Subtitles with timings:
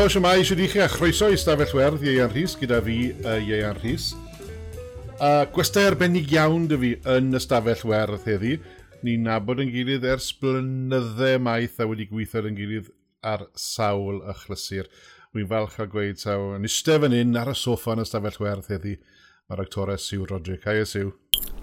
[0.00, 3.76] Helo, siwmai, eisiau chi a chroeso i stafell werdd Ieian Rhys gyda fi, uh, Ieian
[3.82, 4.06] Rhys.
[5.20, 8.54] Uh, gwestau arbennig iawn dy fi yn y stafell werdd heddi.
[9.04, 12.88] Ni'n nabod yn gilydd ers blynyddau maith a wedi gweithio yn gilydd
[13.20, 14.88] ar sawl ychlysur.
[15.36, 18.40] Wy'n falch o gweud taw, yn eistedd fan hyn ar y soffa yn y stafell
[18.40, 18.96] werdd heddi.
[19.52, 20.64] Mae'r actorau Siw Roderick.
[20.64, 21.12] Haia Siw.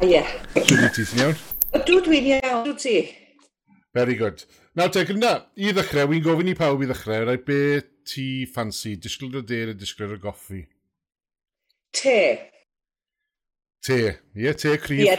[0.06, 0.14] Ie.
[0.14, 0.30] Yeah.
[0.60, 1.42] Dwi'n ti, ti'n iawn?
[1.90, 2.98] Dwi dwi'n iawn, dwi ti.
[3.98, 4.46] Very good.
[4.78, 7.62] Nawr te, gyda, i ddechrau, wy'n gofyn i pawb i ddechrau, rai be
[8.06, 10.60] ti ffansi, disgwyl o der a disgwyl o goffi?
[11.98, 12.20] Te.
[13.82, 15.02] Te, ie, yeah, te cryf.
[15.02, 15.16] Ie,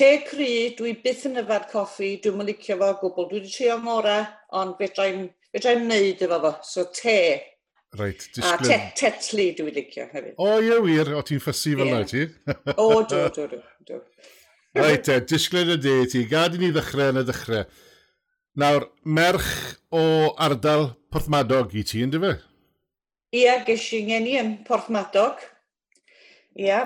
[0.00, 3.26] te cryf, dwi byth yn yfad coffi, dwi'n mynd licio fo gwbl.
[3.28, 4.16] Dwi wedi trio ngora,
[4.62, 7.18] ond fedrai'n fedra wneud efo fo, so te.
[8.00, 8.56] Reit, disgwyl.
[8.56, 10.32] A te, tetli dwi'n licio hefyd.
[10.40, 12.00] O, ie wir, o ti'n ffysu fel yeah.
[12.00, 12.24] na ti?
[12.72, 13.62] o, do, do, do.
[13.92, 14.02] do.
[14.80, 17.68] Reit, te, disgwyl y de ti, gad i ni ddechrau yn y ddechrau.
[18.58, 22.32] Nawr, merch o ardal Porthmadog i ti, ynddi fe?
[23.38, 25.38] Ia, ges i ngeni yn Porthmadog.
[26.58, 26.80] Ia.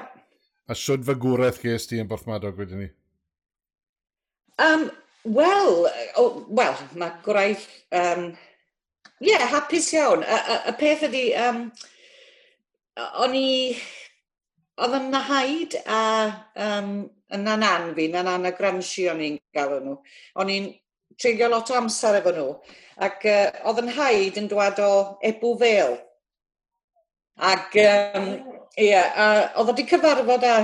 [0.69, 2.91] A siwr fy gwraeth ges ti yn Porthmadog wedyn ni?
[4.61, 4.91] Um,
[5.25, 5.89] Wel,
[6.49, 7.65] well, mae gwraeth...
[7.97, 8.35] Um,
[9.23, 10.21] Ie, yeah, hapus iawn.
[10.21, 11.61] Y, y, y peth ydi, um,
[13.25, 13.49] o'n i...
[14.85, 16.03] Oedd yn nahaid a
[16.61, 16.89] um,
[17.33, 19.95] yn nanan fi, nanan a gransi o'n i'n galw nhw.
[20.43, 20.67] O'n i'n
[21.21, 22.49] treulio lot o amser efo nhw.
[23.05, 24.91] Ac uh, oedd yn haid yn dwad o
[25.31, 25.97] ebw fel.
[27.53, 28.29] Ac um,
[28.79, 29.27] ie, a
[29.59, 30.55] oedd wedi cyfarfod â,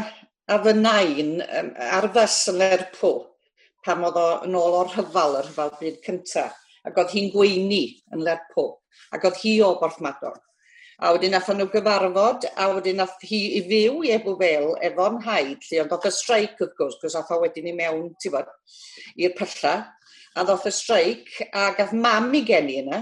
[0.50, 3.20] â fy nain um, ar fys yn Lerpwl
[3.86, 6.56] pam oedd o yn ôl o'r hyfal, yr hyfal byd cyntaf.
[6.86, 7.82] Ac oedd hi'n gweini
[8.14, 8.74] yn Lerpwl.
[9.14, 10.38] Ac oedd hi o Borthmadog.
[11.00, 15.16] A wedyn nath nhw gyfarfod, a wedyn nath hi i fyw i Ebw Fel efo'n
[15.24, 18.32] haid, lle ond oedd y streic wrth gwrs, gwrs oedd o wedyn i mewn, ti
[18.32, 18.50] bod,
[19.16, 19.72] i'r pylla
[20.36, 23.00] a ddoth y streic a gath mam i gen i yna.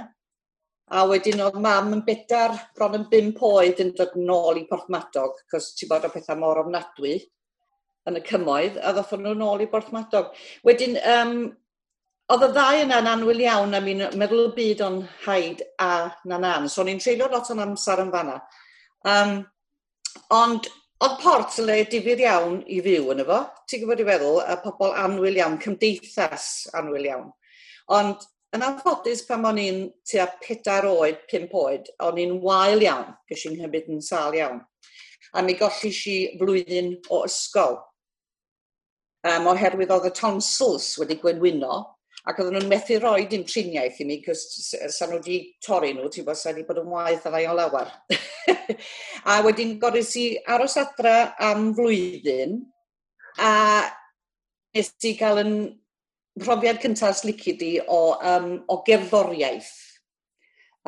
[0.89, 5.43] A wedyn oedd mam yn bedar bron yn bum poed yn dod nôl i Porthmadog,
[5.53, 7.19] cos ti'n bod o pethau mor ofnadwy
[8.09, 10.31] yn y cymoedd, a ddoth nhw nôl i Porthmadog.
[10.65, 11.35] Wedyn, um,
[12.33, 15.93] oedd y ddau yna'n anwyl iawn am un, meddwl y byd o'n haid a
[16.29, 18.39] nanan, so o'n i'n treulio lot o'n amser yn fanna.
[19.09, 19.35] Um,
[20.35, 23.37] ond Oedd port yn le difyr iawn i fyw yn efo,
[23.71, 27.29] ti'n gwybod i feddwl, a pobl anwyl iawn, cymdeithas anwyl iawn.
[27.95, 28.25] Ond
[28.57, 29.79] yn anffodus pan o'n i'n
[30.11, 34.59] tua pedair oed, pimp oed, o'n i'n wael iawn, gys i'n hymryd yn sal iawn.
[35.39, 37.79] A mi golli si flwyddyn o ysgol.
[39.29, 41.79] Um, oherwydd oedd y tonsils wedi gwenwyno,
[42.29, 46.11] Ac oedden nhw'n methu roi dim triniaeth i mi, cos sa'n nhw wedi torri nhw,
[46.13, 47.93] ti'n bod, sa'n wedi bod yn waith a ddau o lawer.
[49.33, 51.15] a wedyn gorys i aros adra
[51.49, 52.59] am flwyddyn,
[53.41, 53.53] a
[54.77, 55.55] nes i gael yn
[56.45, 58.01] profiad cyntaf slicid i o,
[58.33, 59.73] um, o gerddoriaeth.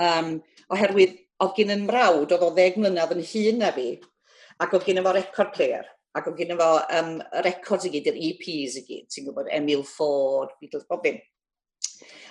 [0.01, 0.37] Um,
[0.77, 3.89] oherwydd, oedd gen yn mrawd, oedd o ddeg mlynedd yn hun na fi,
[4.61, 7.11] ac oedd gen i fo record player Ac oedd gen fo um,
[7.47, 11.21] records i gyd, yr EPs i gyd, ti'n gwybod, Emil Ford, Beatles, bob dim.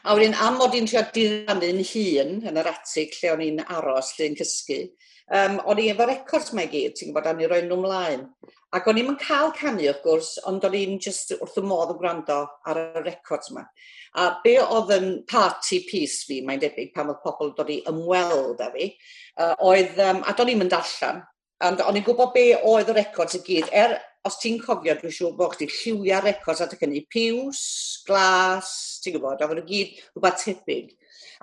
[0.04, 4.14] A wedyn, am mod i'n trio dirannu'n hun yn yr atig lle o'n i'n aros,
[4.18, 4.80] lle o'n cysgu,
[5.40, 8.28] um, o'n i efo records mae gyd, ti'n gwybod, a ni roi nhw mlaen.
[8.76, 12.00] Ac o'n i'n cael canu, wrth gwrs, ond o'n i'n just wrth y modd yn
[12.02, 13.64] gwrando ar y records yma.
[14.20, 18.60] A be oedd yn party piece fi, mae'n debyg, pan oedd pobl dod i ymweld
[18.60, 18.92] â fi,
[19.40, 21.24] uh, oedd, um, a do'n i'n mynd allan,
[21.68, 23.66] Ond o'n i'n gwybod be oedd y records i gyd.
[23.76, 27.02] Er, os ti'n cofio, dwi'n siŵr bod chdi lliwia records at y cynnu.
[27.12, 27.64] Piws,
[28.08, 28.70] glas,
[29.04, 30.94] ti'n gwybod, a nhw gyd rhywbeth tebyg.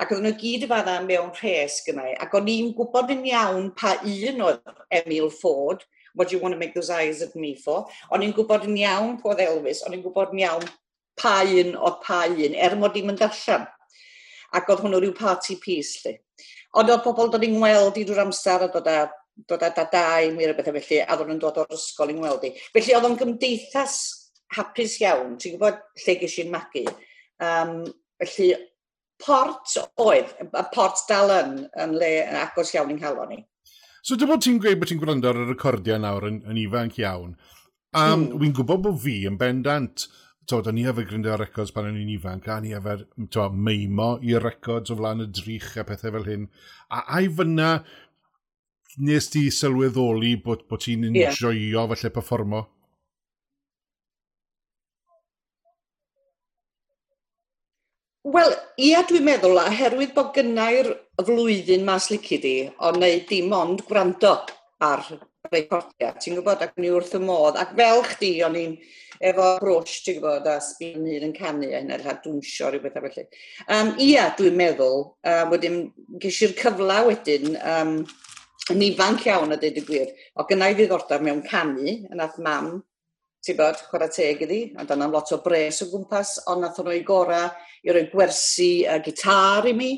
[0.01, 2.15] Ac oedd nhw gyd y fadda mewn rhes gynnau.
[2.25, 4.73] Ac o'n i'n gwybod yn iawn pa un oedd
[5.03, 5.85] Emil Ford,
[6.15, 7.85] what do you want to make those eyes at me for?
[8.09, 10.65] O'n i'n gwybod yn iawn pob Elvis, o'n i'n gwybod yn iawn
[11.21, 13.69] pa un oedd pa un, er mod i'n mynd allan.
[14.57, 16.17] Ac oedd hwnnw rhyw party piece, lli.
[16.81, 18.99] Ond oedd pobl dod i'n ngweld i drwy'r amser a dod â
[19.49, 22.47] dod â dadau mwy o bethau felly, a ddod yn dod o'r ysgol i'n weld
[22.49, 22.53] i.
[22.77, 23.99] Felly oedd o'n gymdeithas
[24.57, 26.87] hapus iawn, ti'n gwybod lle ges i'n magu.
[27.43, 27.83] Um,
[28.23, 28.55] felly
[29.21, 33.43] port oedd, a port dal yn, yn le yn agos iawn i'n halon ni.
[34.07, 37.01] So dy bod ti'n gweud bod ti'n gwrando ar y recordiau nawr yn, yn ifanc
[37.03, 37.35] iawn.
[37.37, 37.57] a
[37.97, 38.39] Um, mm.
[38.41, 40.07] Wy'n gwybod bod fi yn bendant,
[40.47, 44.11] to, o'n i efo gryndo ar records pan o'n i'n ifanc, a ni efo'r meimo
[44.23, 46.45] i'r records o flaen y drych a pethau fel hyn.
[46.93, 47.71] A ai fyna,
[48.97, 51.93] nes ti sylweddoli bod, bod ti'n enjoio yeah.
[51.93, 52.65] falle performo?
[58.27, 60.89] Wel, ia dwi'n meddwl, oherwydd bod gynnau'r
[61.23, 64.33] flwyddyn mas lici di, o wneud dim ond gwrando
[64.83, 65.05] ar
[65.53, 68.75] recordiau, ti'n gwybod, ac ni wrth y modd, ac fel chdi, o'n i'n
[69.31, 73.05] efo broch, ti'n gwybod, a sbyn ni'n yn canu, a hynna, a dwnsio rhywbeth a
[73.07, 73.27] felly.
[73.71, 75.79] Um, ia, dwi'n meddwl, um, wedyn,
[76.23, 78.01] ges i'r cyfla wedyn, um,
[78.73, 80.11] yn ifanc iawn a dweud y gwir.
[80.39, 82.73] O gynnau ddiddordeb mewn canu, yn ath mam,
[83.47, 86.91] ti'n bod, chwarae teg iddi, a dyna'n lot o bres o gwmpas, ond nath o'n
[86.91, 87.45] o'i gora
[87.87, 89.93] i roi gwersi a gitar i mi,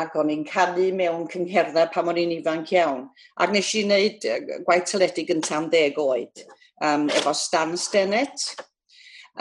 [0.00, 3.04] ac o'n i'n canu mewn cyngherddau pam o'n i'n ifanc iawn.
[3.44, 4.26] Ac nes i wneud
[4.64, 6.46] gwaith teledu gyntaf am ddeg oed,
[6.80, 8.48] um, efo Stan Stennett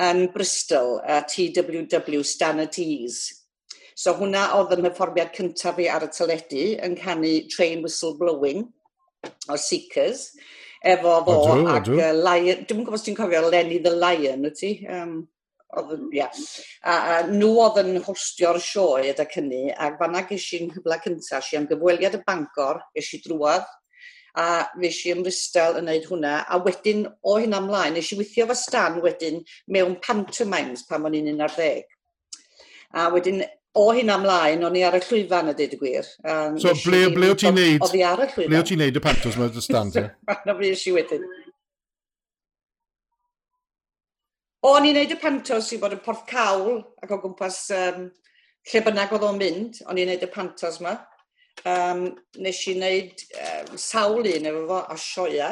[0.03, 3.46] yn Bristol, uh, TWW Stan at Ease
[3.97, 8.67] So hwnna oedd yn hyfforddiad cyntaf fi ar y teledu yn canu Train Whistle Blowing
[9.49, 10.27] o Seekers
[10.85, 11.89] efo fo adw, ac.
[11.95, 14.71] Uh, Lion, dwi'n gwybod os ti'n cofio Lenny the Lion, y ti?
[14.85, 15.17] Um,
[15.81, 16.37] oedd, yeah.
[16.85, 21.49] A, a nhw oedd yn hostio'r sioe yda cynni, ac fanna ges i'n hyfla cyntaf,
[21.49, 23.65] si am gyfweliad y Bangor, ges i drwad,
[24.37, 24.47] a
[24.77, 28.61] fes i ymristel yn wneud hwnna, a wedyn o hyn amlaen, nes i weithio fy
[28.61, 29.41] stan wedyn
[29.73, 31.87] mewn pantomimes pan o'n i'n 11.
[32.93, 33.41] A wedyn
[33.77, 36.07] o hynna mlaen, o'n i ar y llwyfan y dyd y gwir.
[36.25, 37.83] Um, so, ble, ble o ti'n neud?
[37.85, 38.49] Oedd i ar y llwyfan.
[38.49, 39.99] Ble o ti'n neud y pantos mewn y stand?
[40.47, 41.27] Na fi eisiau wedyn.
[44.67, 48.07] O'n i'n neud y pantos i bod yn porth cawl ac o gwmpas um,
[48.71, 50.97] lle bynnag oedd o'n mynd, o'n i'n neud y pantos yma.
[51.67, 52.07] Um,
[52.41, 55.51] nes i wneud um, sawl un efo fo a sioia.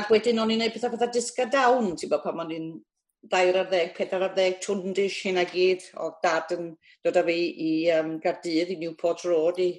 [0.00, 2.70] Ac wedyn o'n i'n neud pethau pethau disga dawn, ti'n bod, pan o'n i'n
[3.28, 5.84] dair ar ddeg, pedair ar ddeg, twndis hyn a gyd.
[6.00, 6.72] O dad yn
[7.04, 9.72] dod â fi i um, Gardydd, i Newport Road, i,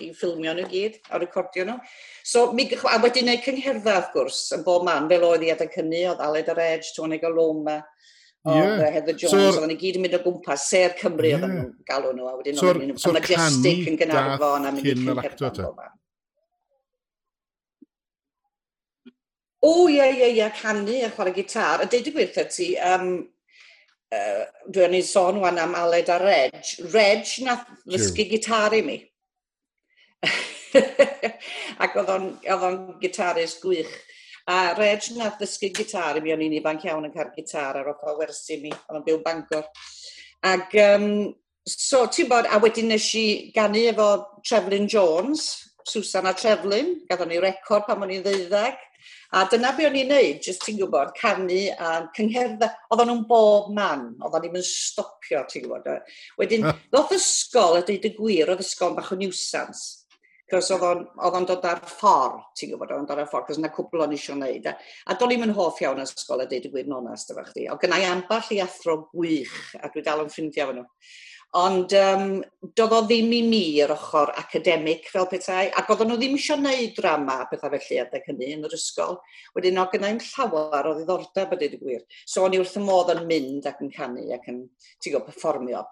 [0.00, 1.76] i ffilmio nhw gyd, a recordio nhw.
[2.24, 5.76] So, mi, a wedi gwneud cyngherddau, wrth gwrs, yn bob man, fel oedd i adeg
[5.76, 7.80] hynny, oedd Aled yr Edge, Tony Galoma,
[8.46, 8.90] yeah.
[8.94, 11.42] Heather Jones, so, oedden ni gyd yn mynd o gwmpas, ser Cymru yeah.
[11.42, 14.92] oedd yn galw nhw, a wedyn so, oedden nhw'n so, majestic yn Gynarfon a mynd
[14.92, 15.94] i cyngherddau bob man.
[19.66, 21.82] O ie, ie, ie, canu a chwarae gitar.
[21.82, 23.16] A deud y gwirth ti, um,
[24.14, 24.42] uh,
[24.72, 26.58] dwi'n ei sôn wan am Aled a Reg.
[26.92, 28.98] Reg nath ddysgu gitar i mi.
[31.82, 33.90] Ac oedd o'n gitarist gwych.
[34.46, 37.90] A Reg nath ddysgu gitar i mi, o'n i'n ifanc iawn yn cael gitar ar
[37.96, 39.66] ochr wersi mi, o'n byw Bangor.
[40.46, 41.08] Ac um,
[41.66, 43.26] so, ti'n bod, a wedyn nes i
[43.56, 44.10] ganu efo
[44.46, 45.48] Treflyn Jones,
[45.86, 48.78] Susanna Treflyn, gathon ni record pan o'n i'n ddeuddag.
[49.36, 52.70] A dyna be o'n i'n neud, jyst ti'n gwybod, canu a cyngherdda.
[52.90, 56.08] Oedden nhw'n bob man, oedden ni'n stopio, ti'n gwybod.
[56.40, 59.84] Wedyn, ddoth ysgol, a dweud y gwir, oedd ysgol bach o niwsans.
[60.46, 60.84] Cos oedd
[61.26, 64.14] o'n dod ar ffordd, ti'n gwybod, oedd o'n dod ar ffordd, cos yna cwbl o'n
[64.14, 64.68] eisiau gwneud.
[64.70, 64.76] A,
[65.10, 67.66] a do'n i'n hoff iawn ysgol a deud y gwir nonas, dyfa chdi.
[67.74, 70.86] O gynnau amball i athro gwych, a dwi dal yn ffrindiau fan nhw.
[71.56, 72.24] Ond um,
[72.76, 76.58] doedd o ddim i mi yr ochr academic fel petai, ac oedden nhw ddim eisiau
[76.60, 79.16] gwneud drama a pethau felly adeg hynny yn yr ysgol.
[79.56, 82.02] Wedyn o gynnau'n llawer o ddiddordeb a dweud y gwir.
[82.28, 84.60] So o'n i wrth y modd yn mynd ac yn canu ac yn
[85.00, 85.86] tigo performio.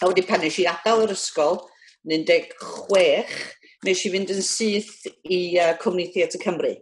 [0.00, 1.62] A wedyn pan nes i adael yr ysgol,
[2.10, 3.38] yn 16,
[3.86, 6.74] nes i fynd yn syth i uh, Cwmni Theatr Cymru.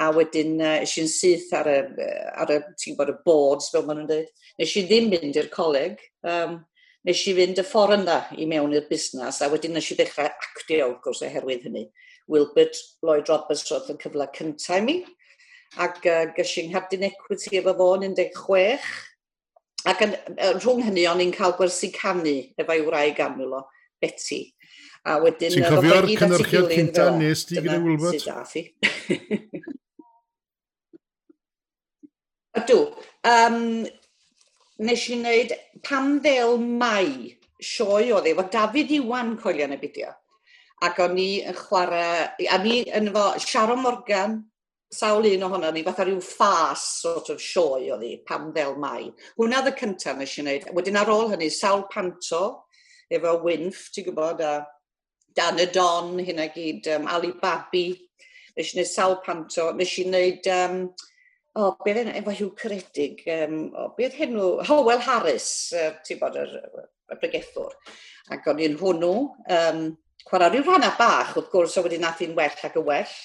[0.00, 1.78] A wedyn uh, nes i'n syth ar y,
[2.32, 4.36] ar y, ti'n bod, y boards, fel maen nhw'n dweud.
[4.60, 6.62] Nes i ddim mynd i'r coleg, um,
[7.08, 10.28] Nes i fynd y ffordd yna i mewn i'r busnes, a wedyn nes i ddechrau
[10.28, 11.88] actio, wrth gwrs, oherwydd hynny.
[12.30, 14.96] Wilbert Lloyd Roberts roedd yn cyfle cyntaf i mi,
[15.82, 18.78] ac uh, gysi nghardyn equity efo fo yn 16,
[19.90, 20.14] ac yn,
[20.60, 23.62] rhwng hynny o'n i'n cael gwersi canu efo'i wraig aml o
[24.02, 24.42] Betty.
[25.02, 25.50] A wedyn...
[25.56, 28.22] Ti'n cofio'r cynnyrchiad cynta nes ti gyda Wilbert?
[28.22, 28.68] Dyna sydd
[32.62, 32.78] Ydw.
[33.26, 33.86] Um,
[34.86, 35.50] nes i wneud
[35.86, 40.12] pam ddel mai sioe oedd efo David Iwan coelio yn y fideo.
[40.82, 44.40] Ac o'n i yn chwarae, a ni yn efo Sharon Morgan,
[44.92, 49.08] sawl un ohono ni, fatha rhyw ffas sort of sioe oedd hi, pam ddel mai.
[49.40, 50.68] Hwna oedd y cyntaf nes i wneud.
[50.76, 52.42] Wedyn ar ôl hynny, sawl panto,
[53.12, 54.54] efo Wynff, ti'n gwybod, a
[55.32, 57.86] Dan y Don, hynna gyd, um, Ali Babi,
[58.58, 60.82] nes i wneud sawl panto, nes i wneud um,
[61.58, 66.38] o, beth yna, efo hiw Caredig, um, o, beth henw, Howell Harris, uh, ti'n bod
[66.40, 66.54] yr,
[67.12, 67.74] y bregethwr.
[68.32, 69.12] Ac o'n i'n hwnnw,
[69.58, 69.84] um,
[70.28, 73.16] chwarae rhyw rhanna bach, wrth gwrs, o wedyn nath i'n well ac y well.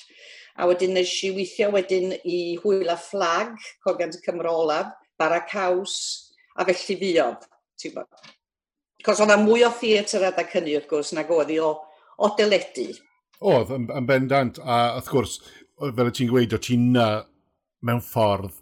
[0.58, 3.54] A wedyn nes i weithio wedyn i hwyl a fflag,
[3.86, 4.90] Cogan y Cymro olaf,
[5.22, 5.94] Baracaws,
[6.58, 7.46] a felly fiodd,
[7.80, 8.34] ti'n bod.
[9.06, 11.76] Cos o'na mwy o theatr adag hynny, wrth gwrs, nag oedd i o,
[12.18, 12.90] o deledu.
[13.46, 15.38] Oedd, yn, yn bendant, a wrth gwrs,
[15.78, 17.22] fel y ti'n gweud, o ti'n uh,
[17.86, 18.62] mewn ffordd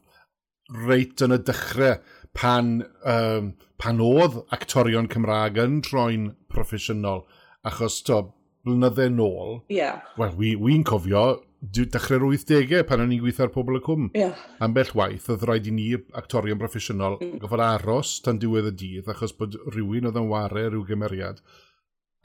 [0.85, 1.99] reit yn y dechrau
[2.35, 7.23] pan, um, pan oedd actorion Cymraeg yn troi'n proffesiynol.
[7.65, 8.21] Achos to,
[8.65, 10.01] blynydde nôl, yeah.
[10.17, 11.25] wel, wi'n wi cofio
[11.61, 14.09] dechrau'r 80au pan o'n i'n gweithio ar pobl y cwm.
[14.17, 14.41] Yeah.
[14.65, 17.39] Ambell waith, oedd rhaid i ni actorion proffesiynol mm.
[17.41, 21.41] gofod aros tan diwedd y dydd, achos bod rhywun oedd yn ware rhyw gymeriad,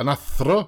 [0.00, 0.60] yn athro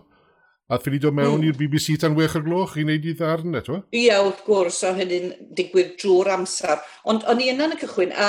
[0.70, 1.46] A ffili dod mewn mm.
[1.48, 3.82] i'r BBC tan wech o'r gloch i wneud i ddarn eto?
[3.92, 6.80] Ie, wrth gwrs, o hynny'n digwydd drwy'r amser.
[7.10, 8.28] Ond o'n i yna yn y cychwyn, a,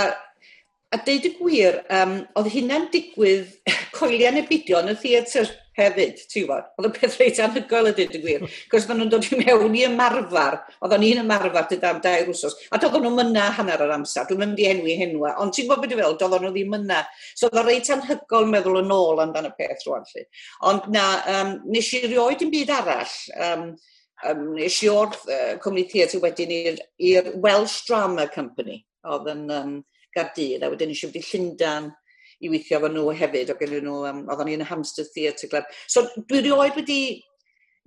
[0.93, 3.53] a deud y gwir, um, oedd hynna'n digwydd
[3.97, 6.67] coelian y bidio yn y theatr hefyd, ti'n gwybod.
[6.77, 8.43] Oedd y peth reit anhygoel y dyd y gwir.
[8.71, 10.59] Cos maen nhw'n dod i mewn i ymarfer.
[10.83, 12.57] Oedd o'n un ymarfer dyd am dair wsos.
[12.69, 14.27] A doedd nhw'n myna hanner yr amser.
[14.29, 15.33] Dwi'n mynd i enwi henwa.
[15.41, 16.99] Ond ti'n gwybod beth i fel, doedd nhw ddim myna.
[17.33, 20.05] So oedd o reit anhygoel meddwl yn ôl amdano y peth rwan.
[20.11, 20.27] Lli.
[20.69, 23.17] Ond na, um, nes i rioed yn byd arall.
[23.47, 23.65] Um,
[24.29, 28.83] um, nes i o'r uh, cwmni theatr wedyn i'r Welsh Drama Company.
[29.09, 29.75] Oedd yn um,
[30.13, 30.61] Gardydd.
[30.61, 31.91] A wedyn nes i wedi Llundan
[32.43, 35.49] i weithio efo nhw hefyd, o gennyn nhw, um, oedden ni yn y Hamster Theatre
[35.51, 35.69] Club.
[35.87, 36.99] So dwi rioed wedi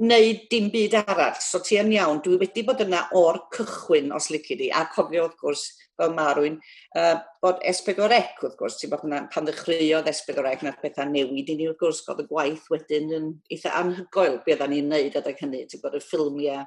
[0.02, 4.28] wneud dim byd arall, so ti yn iawn, dwi wedi bod yna o'r cychwyn os
[4.32, 5.62] lici di, a cofio wrth gwrs
[5.96, 6.58] fel marwyn,
[7.00, 11.56] uh, bod S4C wrth gwrs, ti'n bod yna pan ddechreuodd S4C na'r pethau newid i
[11.56, 15.40] ni wrth gwrs, oedd y gwaith wedyn yn eitha anhygoel beth oedden ni'n neud adeg
[15.40, 16.66] hynny, ti'n bod y ffilmiau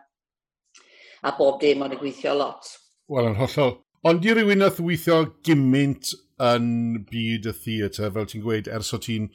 [1.22, 2.74] a bob dim ond y gweithio lot.
[3.14, 3.78] Wel, yn hollol.
[4.08, 6.70] Ond i rywun nath weithio gymaint yn
[7.10, 9.28] byd y theatr, fel ti'n gweud, ers o ti'n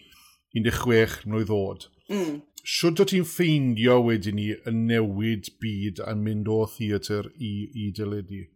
[0.56, 2.34] 16 mlynedd oed, mm.
[2.64, 7.90] Siwrd o ti'n ffeindio wedyn ni yn newid byd a mynd o theatr i, i
[7.92, 8.46] dyledu?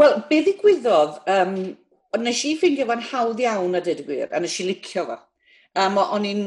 [0.00, 1.58] Wel, be ddigwyddodd, um,
[2.24, 5.18] nes i ffeindio fan hawdd iawn a dyd gwir, a nes i licio fo.
[5.76, 6.42] Um, o'n i'n,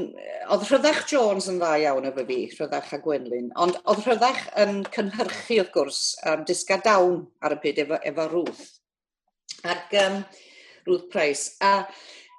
[0.56, 4.82] oedd Rhyddech Jones yn dda iawn efo fi, Rhyddech a Gwenlyn, ond oedd Rhyddech yn
[4.96, 8.66] cynhyrchu wrth gwrs um, disga dawn ar y byd efo, efo Ruth.
[9.63, 10.24] Ac um,
[10.88, 11.58] Ruth Price.
[11.62, 11.86] A,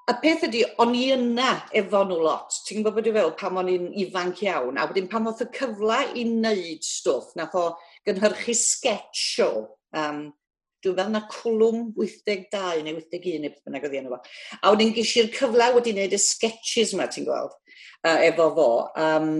[0.08, 2.56] a peth ydy, o'n i yna efo nhw lot.
[2.66, 4.80] Ti'n gwybod beth i fel pam o'n i'n ifanc iawn.
[4.80, 7.68] A wedyn pam oedd y cyfle i wneud stwff, nath o
[8.08, 10.28] gynhyrchu sketch show um,
[10.84, 14.18] dwi'n meddwl na cwlwm 82 neu 81 neu beth bynnag oedd enw fo.
[14.62, 17.54] A wedyn ges i'r cyfle wedi wneud y sketches yma, ti'n gweld,
[18.06, 18.68] uh, efo fo,
[19.02, 19.30] um,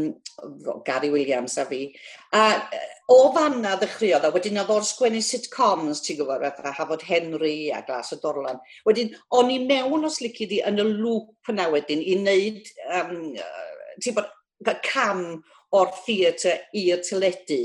[0.87, 1.85] Gary Williams a fi.
[2.35, 2.45] A
[3.15, 7.85] o fanna ddechreuodd, a wedyn oedd o'r sgwennu sitcoms, ti'n gwybod, a Hafod Henry a
[7.87, 8.59] Glas y Dorlan.
[8.89, 13.15] Wedyn, o'n i mewn os lici di yn y lŵp yna wedyn i wneud, um,
[14.03, 14.35] ti'n bod,
[14.85, 15.23] cam
[15.79, 17.63] o'r theatr i'r teledu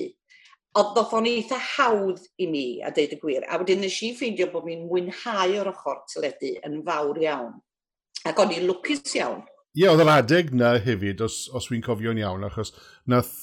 [0.73, 3.43] Ond ddoth o'n eitha hawdd i mi, a deud y gwir.
[3.45, 7.51] A wedyn nes i ffeindio bod mi'n mwynhau o'r ochr teledu yn fawr iawn.
[8.25, 9.43] Ac o'n i'n lwcus iawn.
[9.73, 12.73] Ie, yeah, oedd yr adeg na hefyd, os, os wy'n cofio'n iawn, achos
[13.09, 13.35] nath,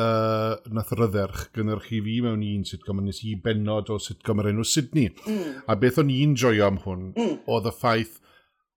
[0.00, 4.50] uh, nath rydderch gynnyrch i fi mewn un sitcom, nes i benod o sitcom yr
[4.52, 5.14] enw Sydney.
[5.24, 5.62] Mm.
[5.68, 7.38] A beth o'n i'n joio am hwn, mm.
[7.52, 8.20] oedd y ffaith,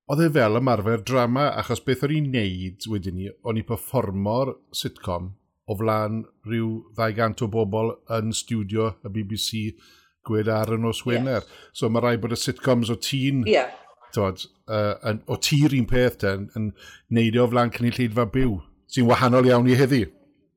[0.07, 4.53] oedd e fel ymarfer drama, achos beth o'n i'n neud wedyn ni, o'n i performo'r
[4.83, 5.33] sitcom
[5.67, 9.63] o flaen rhyw 200 o bobl yn studio y BBC
[10.27, 11.43] gwed ar y nos Wener.
[11.43, 11.71] Yeah.
[11.73, 13.71] So mae rai bod y sitcoms o tîn, yeah.
[14.15, 18.57] tywed, uh, yn, o tir un peth ten, yn, yn neidio o flaen cynulleidfa byw,
[18.91, 20.05] sy'n wahanol iawn i heddi.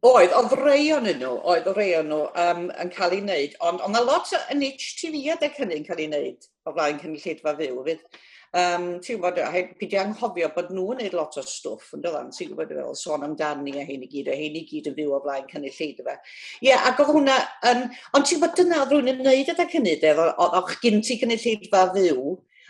[0.07, 3.83] Oedd, oedd rei o'n nhw, oedd rei o'n nhw um, yn cael ei wneud, ond
[3.85, 7.83] oedd lot yn HTV adeg hynny'n cael ei wneud o flaen cynulleidfa fyw.
[7.85, 9.37] Fydd Um, ti'n gwybod,
[9.78, 12.23] pidi anghofio bod nhw'n neud lot o stwff, yn dod e?
[12.35, 15.12] ti'n gwybod, fel sôn amdani a hyn i gyd, a hyn i gyd yn fyw
[15.14, 16.16] o blaen cynulleid lleid fe.
[16.59, 17.37] Ie, yeah, ac oedd hwnna,
[17.71, 17.85] um,
[18.19, 21.69] ond ti'n gwybod dyna oedd rhywun yn neud yda cynnig, oedd gyn ti cynnig lleid
[21.71, 22.25] fa fyw,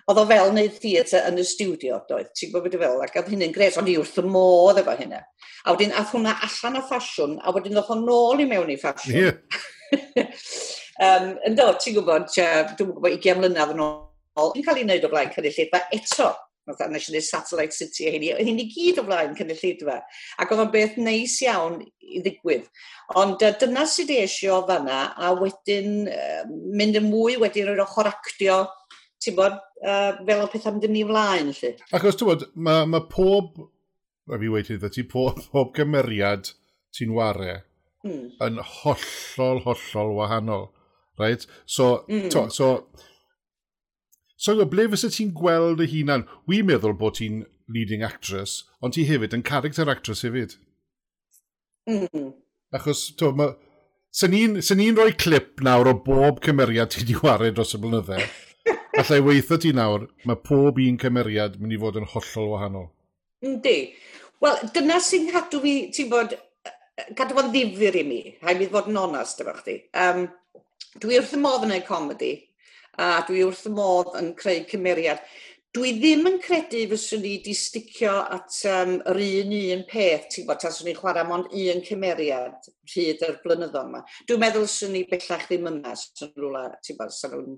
[0.05, 3.33] oedd o fel wneud theatr yn y studio, doedd, ti'n gwybod beth fel, ac oedd
[3.33, 5.23] hynny'n gres, ond i wrth y modd efo hynna.
[5.65, 8.77] A wedyn, ath hwnna allan o ffasiwn, a wedyn ddoth o nôl i mewn i
[8.85, 9.33] ffasiwn.
[9.91, 10.29] Yeah.
[11.03, 15.07] um, yn dod, ti'n gwybod, dwi'n gwybod 20 mlynedd yn ôl yn cael ei wneud
[15.07, 16.31] o blaen cynulleidfa eto.
[16.71, 18.33] Oedd Nes i wneud Satellite City a hynny.
[18.35, 19.97] Oedd hyn i gyd o flaen cynulleidfa.
[20.43, 22.69] Ac oedd o'n beth neis iawn i ddigwydd.
[23.21, 28.11] Ond uh, dyna sydd eisio fanna a wedyn uh, mynd yn mwy wedyn yr ochr
[28.11, 28.63] actio
[29.21, 31.75] ti'n bod, uh, fel o pethau mynd yn ei flaen, lle.
[31.97, 33.59] Ac os ti'n bod, mae ma pob,
[34.31, 36.53] a fi wedi dda ti, pob, pob gymeriad
[36.97, 37.63] ti'n ware
[38.07, 38.37] mm.
[38.47, 40.71] yn hollol, hollol wahanol.
[41.21, 41.45] Right?
[41.67, 42.31] So, mm.
[42.33, 42.89] to, so
[44.41, 46.23] So, ble fysa ti'n gweld y hunan?
[46.49, 50.55] Wi'n meddwl bod ti'n leading actress, ond ti hefyd yn character actress hefyd.
[51.91, 52.31] Mm.
[52.77, 53.53] Achos, to, ma...
[54.11, 58.17] Syn ni'n rhoi clip nawr o bob cymeriad ti wedi wario dros y blynydde.
[59.03, 62.89] Allai weithio ti nawr, mae pob un cymeriad mynd i fod yn hollol wahanol.
[63.47, 63.77] Yndi.
[64.43, 66.33] Wel, dyna sy'n cadw fi, ti'n bod,
[67.13, 69.77] cadw fo'n ddifur i mi, haid mi fod yn onast efo chdi.
[70.01, 70.25] Um,
[70.97, 72.33] dwi wrth y modd yn ei comedi,
[73.01, 75.23] a dwi wrth y modd yn creu cymeriad.
[75.71, 80.49] Dwi ddim yn credu fyswn i wedi sticio at um, yr un un peth, ti'n
[80.49, 84.01] bod, taswn ni'n chwarae mond un cymeriad hyd yr blynyddoedd yma.
[84.27, 87.55] Dwi'n meddwl swn i bellach ddim yma, swn i rwla, ti'n bod, swn,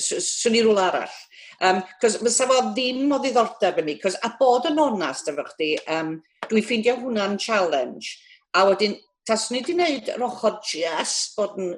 [0.00, 1.18] swn i rwla arall.
[1.60, 5.44] Um, Cos fysa fo ddim o ddiddordeb yn ni, cos a bod yn onast efo
[5.50, 6.16] chdi, um,
[6.48, 8.16] dwi'n ffeindio hwnna'n challenge.
[8.56, 8.96] A wedyn,
[9.26, 11.72] tas ni wedi gwneud yr ochr just bod yn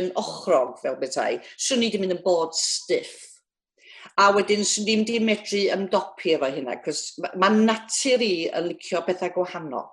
[0.00, 3.18] un ochrog fel bethau, swn ni wedi mynd yn bod stiff.
[4.20, 8.70] A wedyn, swn ni'n wedi medru ymdopi efo hynna, cos mae ma natur i yn
[8.70, 9.90] licio bethau gwahanol.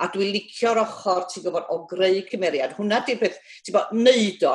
[0.00, 2.72] A dwi'n licio'r ochr, ti'n gwybod, o greu cymeriad.
[2.78, 4.54] Hwna di'r peth, ti'n bod, neud o,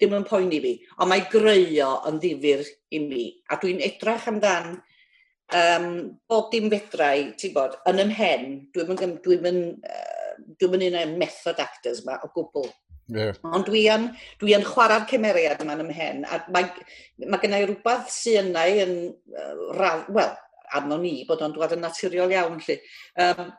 [0.00, 3.28] ddim yn poen i fi, ond mae greu o yn ddifur i mi.
[3.52, 4.74] A dwi'n edrach amdan
[5.54, 5.88] um,
[6.26, 10.15] bob dim fedrau, ti'n bod, yn ymhen, dwi'n dwi, n, dwi n, uh,
[10.60, 12.68] dwi'n mynd i'n method actors yma o gwbl.
[13.14, 13.36] Yeah.
[13.54, 14.08] Ond dwi yn,
[14.40, 16.72] dwi yn chwarae'r cymeriad yma'n ymhen, a mae,
[17.22, 18.96] mae gennau rhywbeth sy'n yna yn,
[19.30, 20.34] uh, wel,
[20.74, 22.80] arno ni bod o'n dod yn naturiol iawn lly.
[23.22, 23.52] Um,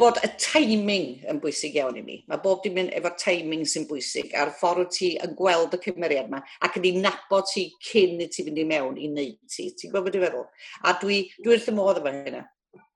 [0.00, 2.16] bod y timing yn bwysig iawn i mi.
[2.30, 6.30] Mae bob dim yn efo timing sy'n bwysig a'r ffordd ti yn gweld y cymeriad
[6.30, 9.68] yma ac yn ei nabod ti cyn i ti fynd i mewn i wneud ti.
[9.76, 10.48] Ti'n gwybod beth i feddwl?
[10.88, 12.46] A dwi, dwi wrth y modd efo hynna.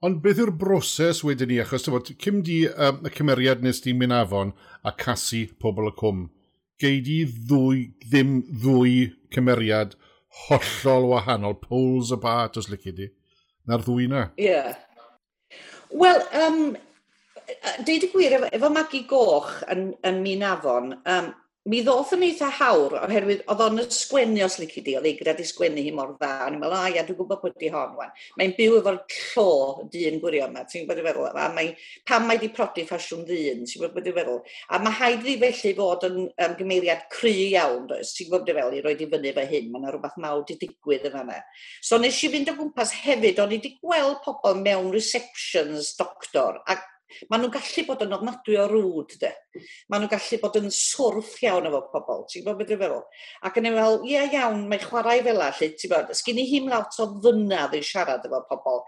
[0.04, 1.60] Ond beth yw'r broses wedyn ni?
[1.62, 4.52] Achos bod, cym di um, y cymeriad nes ti'n mynd afon
[4.86, 6.26] a casu pobl y cwm.
[6.80, 8.96] Gei di ddwy, ddim ddwy
[9.32, 9.96] cymeriad
[10.46, 13.08] hollol wahanol, poles apart os lici di.
[13.66, 14.26] Na'r ddwy na.
[14.36, 14.50] Ie.
[14.50, 14.76] Yeah.
[15.96, 16.60] Wel, um,
[17.86, 21.32] deud y gwir, efo, efo Magi Goch yn, yn Minafon, um,
[21.66, 25.40] mi ddoth yn eitha hawr, oherwydd oedd o'n ysgwennu os lici di, oedd ei eigrad
[25.42, 26.30] i sgwennu hi mor dda.
[26.46, 28.12] O'n i'n meddwl, a ia, dwi'n gwybod pwy di hon, wan.
[28.38, 29.46] Mae'n byw efo'r llo
[29.90, 31.72] dyn gwirion yma, ti'n gwybod i feddwl, a mae,
[32.06, 34.40] pam mae di prodi ffasiwn ddyn, ti'n gwybod i feddwl.
[34.70, 38.58] A mae haid i felly fod yn um, gymeriad cry iawn, does, ti'n gwybod i
[38.60, 41.40] feddwl, i roed i fyny fe hyn, mae yna rhywbeth mawr di digwydd yn yna.
[41.82, 46.62] So nes i fynd o gwmpas hefyd, o'n i di gweld pobl mewn receptions doctor,
[46.70, 46.92] ac
[47.30, 49.32] Maen nhw'n gallu bod yn ofnadwy o rŵd, de.
[49.90, 53.04] Maen nhw'n gallu bod yn swrff iawn efo pobl, ti'n gwybod beth dwi'n feddwl?
[53.46, 56.70] Ac yn ei fel, ie iawn, mae chwarae fel allu, ti'n gwybod, sgyn i hi'n
[56.72, 58.82] lot o fynadd i siarad efo pobl,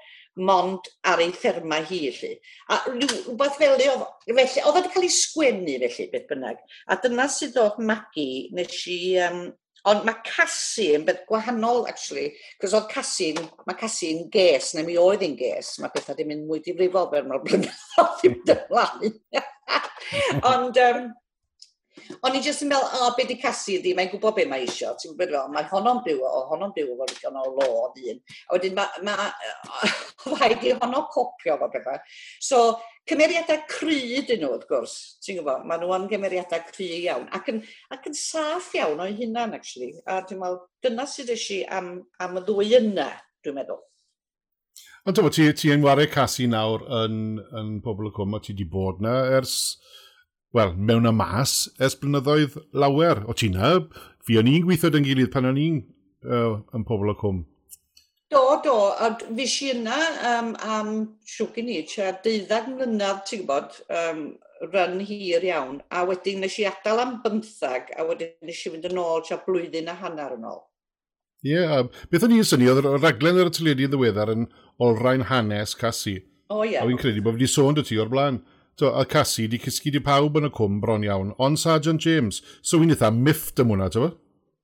[0.48, 2.34] mond ar ei therma hi, lli.
[2.74, 3.88] A rhywbeth fel i,
[4.28, 6.60] felly, oedd wedi cael ei sgwennu, felly, beth bynnag.
[6.90, 9.42] A dyna sydd oedd Magi, nes i um,
[9.88, 13.32] Ond mae casu yn beth gwahanol, actually, cos oedd Cassie,
[13.68, 17.08] mae Cassie yn ges, neu mi oedd yn ges, mae pethau ddim yn mwy difrifol
[17.12, 19.16] fel mae'r blynyddoedd ddim dymlaen.
[20.52, 21.08] Ond, um,
[22.24, 24.64] O'n i jyst yn meddwl, o, oh, be di casu ydi, mae'n gwybod be mae
[24.64, 24.96] eisiau.
[24.98, 28.20] Ti'n gwybod fel, mae honno'n byw, o, honno'n byw efo ddigon o lo o ddyn.
[28.48, 29.28] A wedyn, mae ma,
[30.32, 32.00] rhaid i honno copio fo bethau.
[32.44, 32.62] So,
[33.08, 34.96] cymeriadau cry dyn nhw, wrth gwrs.
[35.24, 37.28] Ti'n gwybod, mae nhw yn gymeriadau cry iawn.
[37.36, 37.60] Ac yn,
[37.94, 39.92] ac yn saff iawn o'i hunan, actually.
[40.08, 41.92] A dwi'n meddwl, dyna sydd eisiau am,
[42.24, 43.10] am y ddwy yna,
[43.44, 43.84] dwi'n meddwl.
[45.08, 48.52] Ond ti'n ti, ti yn wario casu nawr yn, yn pobl y cwm, a ti
[48.52, 49.54] wedi bod na ers
[50.56, 53.76] wel, mewn y mas ers blynyddoedd lawer o China.
[54.24, 55.78] Fi o'n i'n gweithio dyn gilydd pan o'n i'n
[56.24, 57.44] uh, yn pobl o cwm.
[58.32, 58.76] Do, do.
[59.00, 59.98] A fi si yna
[60.32, 60.90] um, am
[61.28, 64.24] siwg i ni, tua deuddag mlynedd, ti'n gwybod, um,
[64.72, 65.78] ryn hir iawn.
[65.94, 69.40] A wedyn nes i adael am bymthag, a wedyn nes i fynd yn ôl tua
[69.46, 70.60] blwyddyn a hanner yn ôl.
[71.46, 74.48] Ie, yeah, beth o'n i'n syni, oedd y raglen yr y teledu yn ddiweddar yn
[74.82, 76.18] olrhain hanes casu.
[76.48, 76.74] O oh, ie.
[76.74, 76.84] Yeah.
[76.84, 78.42] A fi'n credu bod fi wedi sôn dy ti o'r blaen.
[78.78, 82.36] So, a Cassie wedi cysgu di pawb yn y cwm bron iawn, ond Sergeant James.
[82.62, 84.12] So, wy'n eitha miffed am hwnna, ti'n fawr?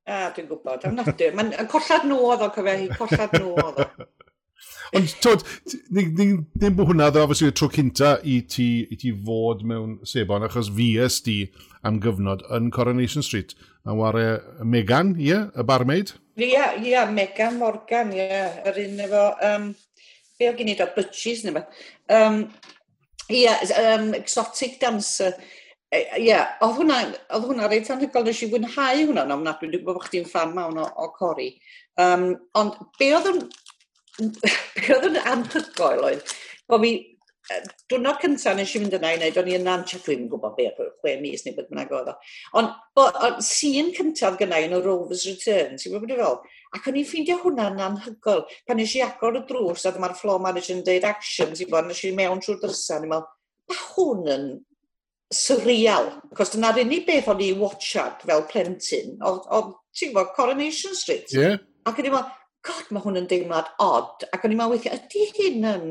[0.07, 1.31] A, dwi'n gwybod, am nadu.
[1.35, 3.89] Mae'n collad nhw oedd o, cyfe hi, collad nhw oedd o.
[4.95, 5.43] Ond, tod,
[5.91, 10.47] ddim bod hwnna, ddo, obviously, y tro cynta i ti, i ti fod mewn sebon,
[10.47, 11.39] achos fi ys di
[11.83, 13.57] am gyfnod yn Coronation Street.
[13.83, 16.15] A wario e, Megan, ie, yeah, y barmaid?
[16.39, 18.23] Ie, yeah, ie, yeah, Megan Morgan, ie.
[18.23, 18.63] Yeah.
[18.71, 19.67] Yr un efo, um,
[20.39, 21.83] be o gen i da, butchies neu beth.
[22.15, 22.45] Um,
[23.31, 25.33] Ie, yeah, um, exotic dancer.
[25.89, 26.99] E, ie, yeah, oedd hwnna,
[27.37, 30.53] oedd hwnna reit anhygoel, nes i fwynhau hwnna yn ofnadwy, dwi'n gwybod bod chdi'n fan
[30.57, 31.49] mawn o, o cori.
[32.03, 33.43] Um, ond be oedd yn,
[34.77, 36.35] be oedd yn anhygoel oedd,
[36.69, 36.93] bod fi,
[37.93, 40.69] diwrnod cyntaf nes i fynd yna i wneud, o'n i yn nant, dwi'n gwybod be,
[41.01, 42.15] chwe mis neu beth bynnag oedd o.
[42.61, 42.71] Ond,
[43.05, 46.39] ond sy'n cyntaf gynnau yn y Rovers Return, ti'n gwybod beth i fel?
[46.75, 48.45] Ac o'n i'n ffeindio hwnna'n anhygol.
[48.67, 51.87] Pan nes i agor y drws, a dyma'r floor manager yn deud actions i bod,
[51.87, 53.29] nes i mewn trwy'r drysa, ni'n meddwl,
[53.71, 54.47] ba hwn yn
[55.35, 56.09] surreal.
[56.35, 61.31] Cos dyna'r unig beth o'n i watchad fel plentyn, oedd, ti'n gwybod, Coronation Street.
[61.35, 61.61] Yeah.
[61.87, 62.33] Ac o'n i'n meddwl,
[62.67, 64.27] god, mae hwn yn deimlad odd.
[64.35, 65.85] Ac o'n i'n meddwl, weithio, ydy hyn yn,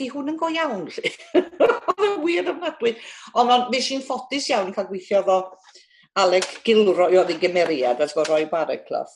[0.00, 1.12] di hwn yn go iawn, lle?
[1.92, 2.94] Oedd yn wir ofnadwy.
[3.36, 5.42] Ond on, nes i'n ffodus iawn cael gweithio efo
[6.22, 9.12] Alec Gilroy oedd ei gymeriad, as fo Roy Barraclough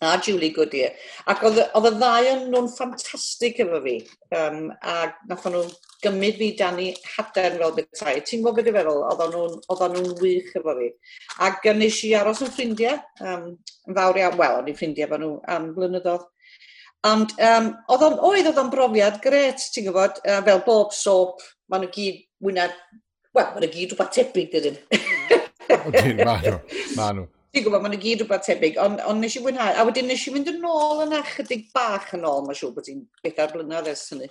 [0.00, 0.92] a Julie Goodyear.
[1.30, 3.96] Ac oedd, oedd y ddau yn nhw'n ffantastig efo fi.
[4.36, 5.62] Um, a nath nhw
[6.04, 8.20] gymryd fi dan i haden fel bethau.
[8.28, 9.02] Ti'n gwybod beth i feddwl?
[9.08, 10.90] Oedd nhw'n wych efo fi.
[11.40, 12.98] A gynnes i aros yn ffrindiau.
[13.24, 13.52] Um,
[13.88, 16.26] yn fawr iawn, wel, o'n i'n ffrindiau efo nhw am blynyddoedd.
[17.06, 21.44] Ond um, oedd o'n, oedd oedd o'n brofiad gret, ti'n gwybod, uh, fel bob sop,
[21.70, 22.66] maen nhw gyd wyna,
[23.36, 24.80] wel, maen nhw gyd rhywbeth tebyg, dydyn.
[25.76, 26.60] Odyn, maen nhw,
[26.98, 27.30] maen nhw.
[27.54, 29.76] Ti'n gwybod, maen nhw gyd rhywbeth tebyg, ond on nes i fwynhau.
[29.78, 32.88] A wedyn nes i fynd yn ôl yna chydig bach yn ôl, mae'n siŵr bod
[32.88, 34.28] ti'n bedair blynedd ers hynny,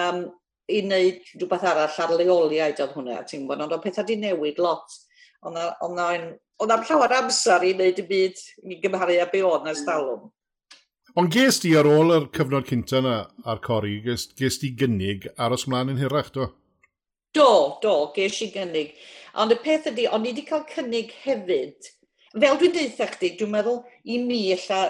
[0.00, 0.24] um,
[0.72, 4.58] i wneud rhywbeth arall ar leoliaid oedd hwnna, ti'n gwybod, ond o'n pethau di newid
[4.64, 4.96] lot.
[5.44, 10.30] Ond am llawer amser i wneud y byd i gymharu a be oedd na stalwm.
[11.20, 15.28] Ond ges di ar ôl yr cyfnod cynta yna ar cori, ges, ges di gynnig
[15.38, 16.48] aros mlaen yn hirach, do?
[17.36, 17.50] Do,
[17.82, 18.96] do, ges i gynnig.
[19.38, 21.92] Ond y peth ydy, ond i wedi cael cynnig hefyd
[22.34, 24.82] fel dwi'n deitha chdi, dwi'n meddwl i mi illa,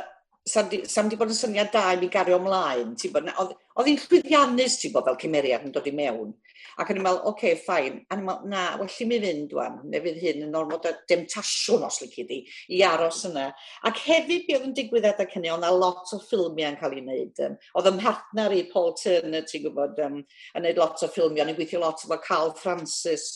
[0.44, 0.68] sam
[1.09, 5.20] di bod yn syniad da i mi gario ymlaen, oedd hi'n llwyddiannus, ti'n bod, fel
[5.20, 6.35] cymeriad yn dod i mewn.
[6.80, 8.00] Ac yn i'n meddwl, oce, okay, ffain.
[8.09, 10.88] A o'n i'n meddwl, na, well i mi fynd, dwan, neu fydd hyn yn ormod
[10.88, 12.40] o demtasiwn, os lyci di,
[12.76, 13.46] i aros yna.
[13.88, 17.04] Ac hefyd, be oedd yn digwydd adeg hynny, oedd lot o ffilmiau yn cael ei
[17.04, 17.42] wneud.
[17.46, 21.46] Um, oedd ym mhartner i Paul Turner, ti'n gwybod, um, yn gwneud lot o ffilmiau,
[21.46, 23.30] o'n gweithio lot efo Carl Francis,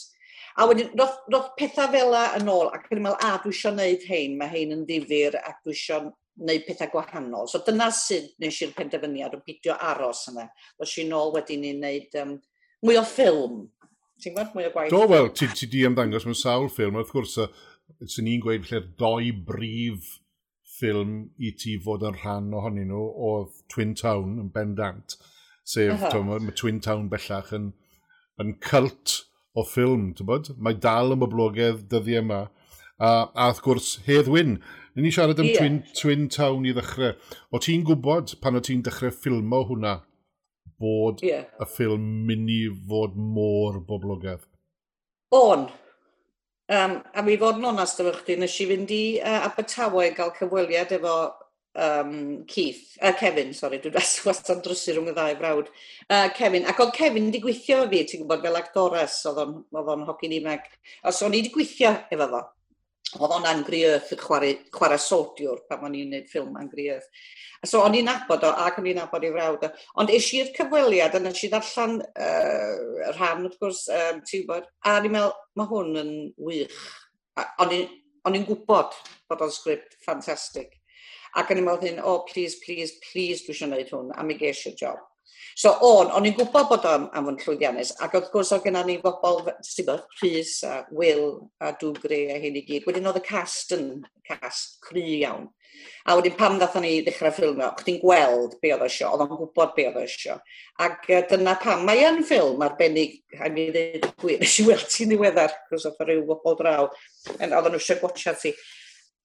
[0.59, 4.07] A wedyn, roedd roth pethau fela yn ôl, ac yn meddwl, a, dwi eisiau gwneud
[4.09, 7.47] hein, mae hein yn ddifur, ac dwi eisiau gwneud pethau gwahanol.
[7.51, 10.49] So dyna sydd nes i'r penderfyniad o bidio aros yna.
[10.83, 12.35] Os i'n ôl wedyn i wneud um,
[12.87, 13.61] mwy o ffilm.
[14.19, 14.95] Ti'n gwybod mwy o gwaith?
[14.95, 17.39] Do, wel, ti, ti di ymddangos mewn sawl ffilm, wrth gwrs,
[18.03, 20.17] sy'n ni'n gweud lle'r doi brif
[20.79, 25.15] ffilm i ti fod yn rhan ohonyn nhw oedd Twin Town yn bendant,
[25.63, 26.39] sef uh -huh.
[26.43, 27.73] Mae Twin Town bellach yn,
[28.43, 29.21] yn cult
[29.59, 30.53] o ffilm, ti'n bod?
[30.63, 32.45] Mae dal yn boblogaidd dyddi yma.
[32.99, 34.57] A, a wrth gwrs, Hedd Wyn,
[34.95, 35.59] ni ni siarad am yeah.
[35.61, 37.15] twin, twin Town i ddechrau.
[37.55, 39.99] O ti'n gwybod pan o ti'n dechrau ffilmo hwnna
[40.79, 41.47] bod yeah.
[41.59, 44.47] y ffilm mynd i fod mor boblogaidd?
[45.35, 45.69] On.
[46.69, 50.35] Um, a mi fod yn onast efo chdi, nes i fynd i uh, Abertawe gael
[50.37, 51.15] cyfweliad efo
[51.75, 55.73] um, Keith, uh, Kevin, sorry, dwi'n wastad drysu rhwng y ddau frawd,
[56.11, 59.43] uh, Kevin, ac oedd Kevin wedi gweithio efo fi, ti'n gwybod, fel actores, oedd
[59.95, 60.71] o'n hogyn meg.
[61.09, 62.45] Os o'n i wedi gweithio efo fo.
[63.17, 67.09] Oedd o'n Angry Earth, chwarae, chwarae sodiwr, pan o'n i'n gwneud ffilm Angry Earth.
[67.67, 69.71] So o'n i'n nabod o, ac o'n i'n nabod i frawd o.
[70.03, 74.69] Ond eisiau i'r cyfweliad, a nes i ddarllan uh, rhan, wrth gwrs, um, ti'n gwybod,
[74.85, 76.13] a ni'n meddwl, mae hwn yn
[76.51, 76.77] wych.
[77.65, 77.75] O'n
[78.37, 79.01] i'n gwybod
[79.31, 80.78] bod o'n sgript ffantastig.
[81.37, 84.39] Ac o'n i'n meddwl hyn, oh, please, please, please, dwi eisiau gwneud hwn, a mi
[84.41, 85.05] geis i'r job.
[85.59, 88.87] So, o'n, o'n i'n gwybod bod o'n am fod llwyddiannus, ac wrth gwrs oedd gennym
[88.87, 91.25] ni bobl, ti'n bod, Rhys a Will
[91.59, 92.87] a Dwgri, a hyn i gyd.
[92.87, 93.89] Wedyn oedd y cast yn
[94.29, 95.49] cast cry iawn.
[96.07, 99.75] A wedyn pam ddathon ni ddechrau ffilmio, chdi'n gweld be oedd eisiau, oedd o'n gwybod
[99.77, 100.39] be oedd eisiau.
[100.87, 105.59] Ac dyna pam, mae yn ffilm arbennig, a mi ddweud gwir, eisiau weld ti'n ddiweddar,
[105.73, 106.89] cos oedd rhyw bobl draw,
[107.35, 108.55] oedd nhw eisiau gwachio ti.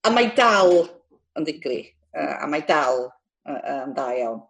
[0.03, 0.81] A mae dal
[1.39, 1.81] yn ddigri,
[2.13, 3.07] a mae dal
[3.49, 4.41] yn dda iawn.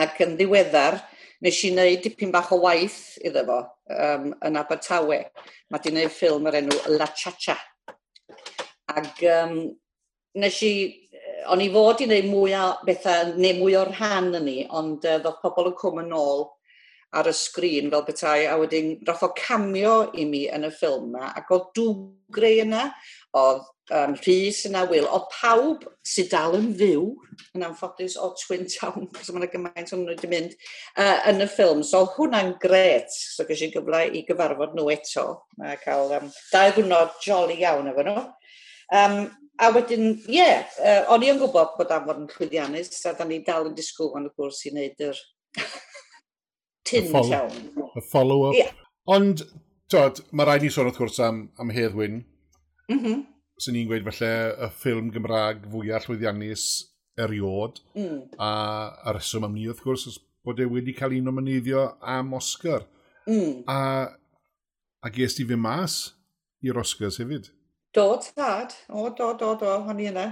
[0.00, 0.96] Ac yn ddiweddar,
[1.44, 3.58] nes i wneud dipyn bach o waith iddo fo
[3.92, 5.20] um, yn Abertawe.
[5.70, 7.56] Mae di wneud ffilm yr enw La Cha Cha.
[8.94, 9.58] Ac um,
[10.40, 10.72] nes i,
[11.52, 15.04] o'n i fod i wneud mwy o bethau, neu mwy o'r rhan yn ni, ond
[15.04, 16.46] uh, ddodd pobl yn cwm yn ôl
[17.14, 21.12] ar y sgrin fel bethau, a wedyn roth o camio i mi yn y ffilm
[21.12, 22.88] yma, ac o dwgreu yna,
[23.38, 27.04] oedd um, Rhys yna, Wil, o pawb sydd dal yn fyw,
[27.56, 30.54] yn anffodus, o Twin Town, cos mae'n gymaint o'n nhw wedi mynd,
[30.96, 31.82] uh, yn y ffilm.
[31.86, 35.26] So hwnna'n gret, so ges i gyfle i gyfarfod nhw eto,
[35.62, 38.24] a cael um, dau ddwrnod joli iawn efo nhw.
[38.94, 39.18] Um,
[39.62, 43.14] a wedyn, ie, yeah, uh, o'n i yn gwybod bod am fod yn llwyddiannus, a
[43.18, 45.20] da ni dal yn disgwyl fan y gwrs i wneud yr
[46.88, 47.60] tin llawn.
[47.94, 48.56] Y follow-up.
[48.58, 48.72] Yeah.
[49.12, 49.44] Ond,
[49.92, 52.22] tod, mae rhaid ni sôn wrth gwrs am, am Hedd Wyn.
[52.88, 53.22] Mm -hmm
[53.60, 54.32] sy'n ni'n gweud falle,
[54.66, 56.66] y ffilm Gymraeg fwyaf llwyddiannus
[57.20, 57.80] eriod.
[57.94, 58.20] Mm.
[58.38, 58.50] A,
[59.04, 62.84] a reswm am ni, wrth gwrs, bod e wedi cael un o mynyddio am Oscar.
[63.28, 63.62] Mm.
[63.70, 63.78] A,
[65.04, 65.98] a ges ti fy mas
[66.64, 67.50] i'r Oscars hefyd?
[67.94, 68.74] Do, tad.
[68.90, 70.26] O, do, do, do, hon i yna.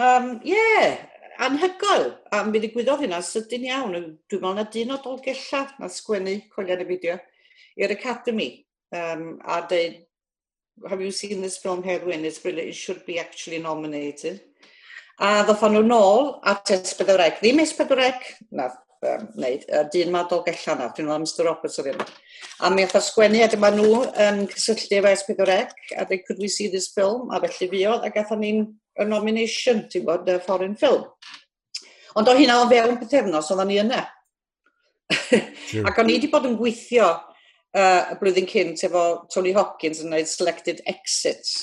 [0.00, 1.02] Um, yeah,
[1.44, 2.06] anhygol.
[2.32, 3.98] A mi ddigwyddodd hynna sydyn iawn.
[4.30, 7.18] Dwi'n meddwl na dyn o dolgella na sgwennu colian y fideo
[7.80, 8.50] i'r Academy.
[8.96, 10.00] Um, a dweud,
[10.88, 12.24] have you seen this film Heroin?
[12.24, 12.68] It's brilliant.
[12.68, 14.40] It should be actually nominated.
[15.20, 17.42] A ddothon nhw nôl at Esbydorec.
[17.42, 18.22] Ddim Esbydorec,
[18.56, 18.70] na,
[19.04, 22.06] um, neud, y dyn ma dolgella na, dwi'n meddwl Mr Roberts oedd yna.
[22.64, 26.40] A mi oedd sgwennu, a dyma nhw yn um, cysylltu efo Esbydorec, a dweud, could
[26.40, 27.28] we see this film?
[27.28, 31.04] A felly fi oedd, a gatho ni'n y nomination, ti'n bod, y foreign film.
[32.16, 34.06] Ond o hynna o fewn pethefnos, oedden ni yna.
[35.84, 37.12] Ac o'n i wedi bod yn gweithio
[37.76, 41.60] uh, y blwyddyn cynt efo Tony Hopkins yn gwneud Selected Exits.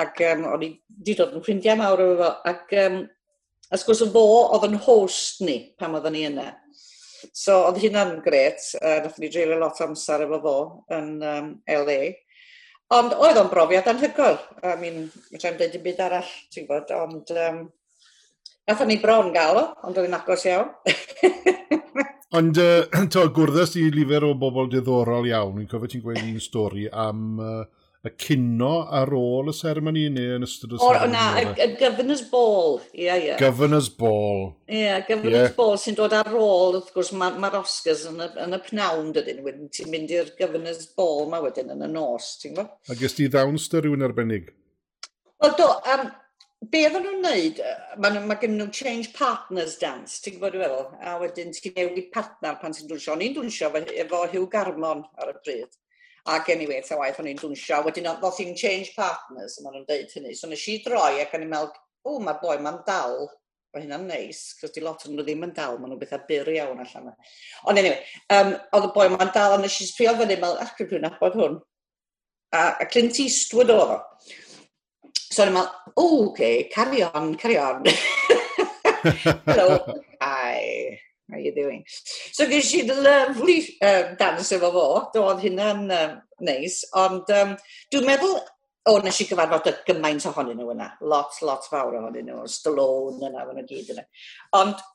[0.00, 2.32] Ac um, o'n i wedi dod yn ffrindiau mawr efo fo.
[2.50, 3.00] Ac um,
[3.70, 4.24] a gwrs o fo
[4.56, 6.50] oedd yn host ni pam oedden ni yna.
[7.32, 8.60] So oedd hynna'n gret.
[8.80, 10.58] Uh, Nath ni dreulio lot amser efo fo
[10.96, 12.00] yn um, LA.
[12.94, 14.36] Ond oedd o'n brofiad anhygoel.
[14.62, 17.64] I mean, mae'n dweud dim byd arall, ti'n gwybod, ond um,
[18.68, 20.70] Nathon ni bron gael o, ond oedd hi'n agos iawn.
[22.38, 25.58] ond, uh, to, gwrddus i lifer o bobl diddorol iawn.
[25.60, 27.58] Fi'n cofio ti'n gweud un stori am uh,
[28.04, 31.04] y cynno ar ôl y seremoni neu yn ystod y seremoni?
[31.04, 32.80] O, na, y, y Governor's Ball.
[32.94, 33.28] Ie, Yeah, ie.
[33.28, 33.38] yeah.
[33.44, 34.42] Governor's Ball.
[34.64, 35.54] Ie, yeah, Governor's yeah.
[35.60, 39.12] Ball sy'n dod ar ôl, wrth gwrs, mae'r ma Oscars yn y, yn y pnawn
[39.16, 39.44] dydyn.
[39.44, 42.76] Wedyn ti'n mynd i'r Governor's Ball ma wedyn yn y nos, ti'n gwybod?
[42.96, 44.52] Ac ysdi ddawnster rhywun arbennig?
[45.44, 46.08] Wel, do, um,
[46.70, 47.60] be oedden nhw'n neud,
[47.98, 52.10] mae nhw, ma gen nhw change partners dance, ti'n gwybod fel, a wedyn ti'n newid
[52.14, 53.14] partner pan ti'n dwnsio.
[53.14, 55.78] O'n i'n dwnsio efo Hugh Garmon ar y bryd.
[56.34, 60.14] Ac anyway, ta waith o'n i'n dwnsio, wedyn ddoth i'n change partners, maen nhw'n deud
[60.14, 60.36] hynny.
[60.38, 61.74] So nes i droi ac o'n i'n meddwl,
[62.06, 63.26] o, mae'r boi ma'n dal,
[63.74, 66.52] mae hynna'n neis, cos di lot o'n nhw ddim yn dal, maen nhw'n bethau byr
[66.54, 67.30] iawn allan yna.
[67.68, 68.00] Ond anyway,
[68.38, 71.08] um, oedd y boi ma'n dal, a nes i'n sbio fyny, meddwl, ac yn dwi'n
[71.10, 71.60] abod hwn.
[72.54, 74.00] A, a Clint Eastwood oedd o.
[75.34, 77.82] So o'n i'n meddwl, o, oh, okay, carry on, carry on.
[79.48, 79.80] Hello,
[80.22, 81.82] hi, how are you doing?
[82.30, 84.84] So ges i lovely um, dance efo fo,
[85.16, 86.12] doedd hynna'n um,
[86.46, 87.56] neis, ond um,
[87.90, 91.98] dwi'n meddwl, o, oh, nes i gyfarfod y gymaint ohonyn nhw yna, lot, lot fawr
[91.98, 94.06] ohonyn nhw, Stallone yna, yna gyd yna.
[94.60, 94.90] Ond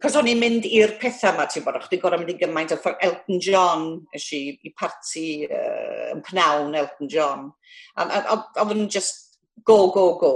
[0.00, 2.78] Cos o'n i'n mynd i'r pethau yma, ti'n bod, o'ch gorau mynd i gymaint o
[2.80, 7.50] ffordd Elton John, ys i, i parti uh, yn pnawn Elton John.
[7.96, 9.29] A, a, a, a, a, just
[9.64, 10.34] go, go, go.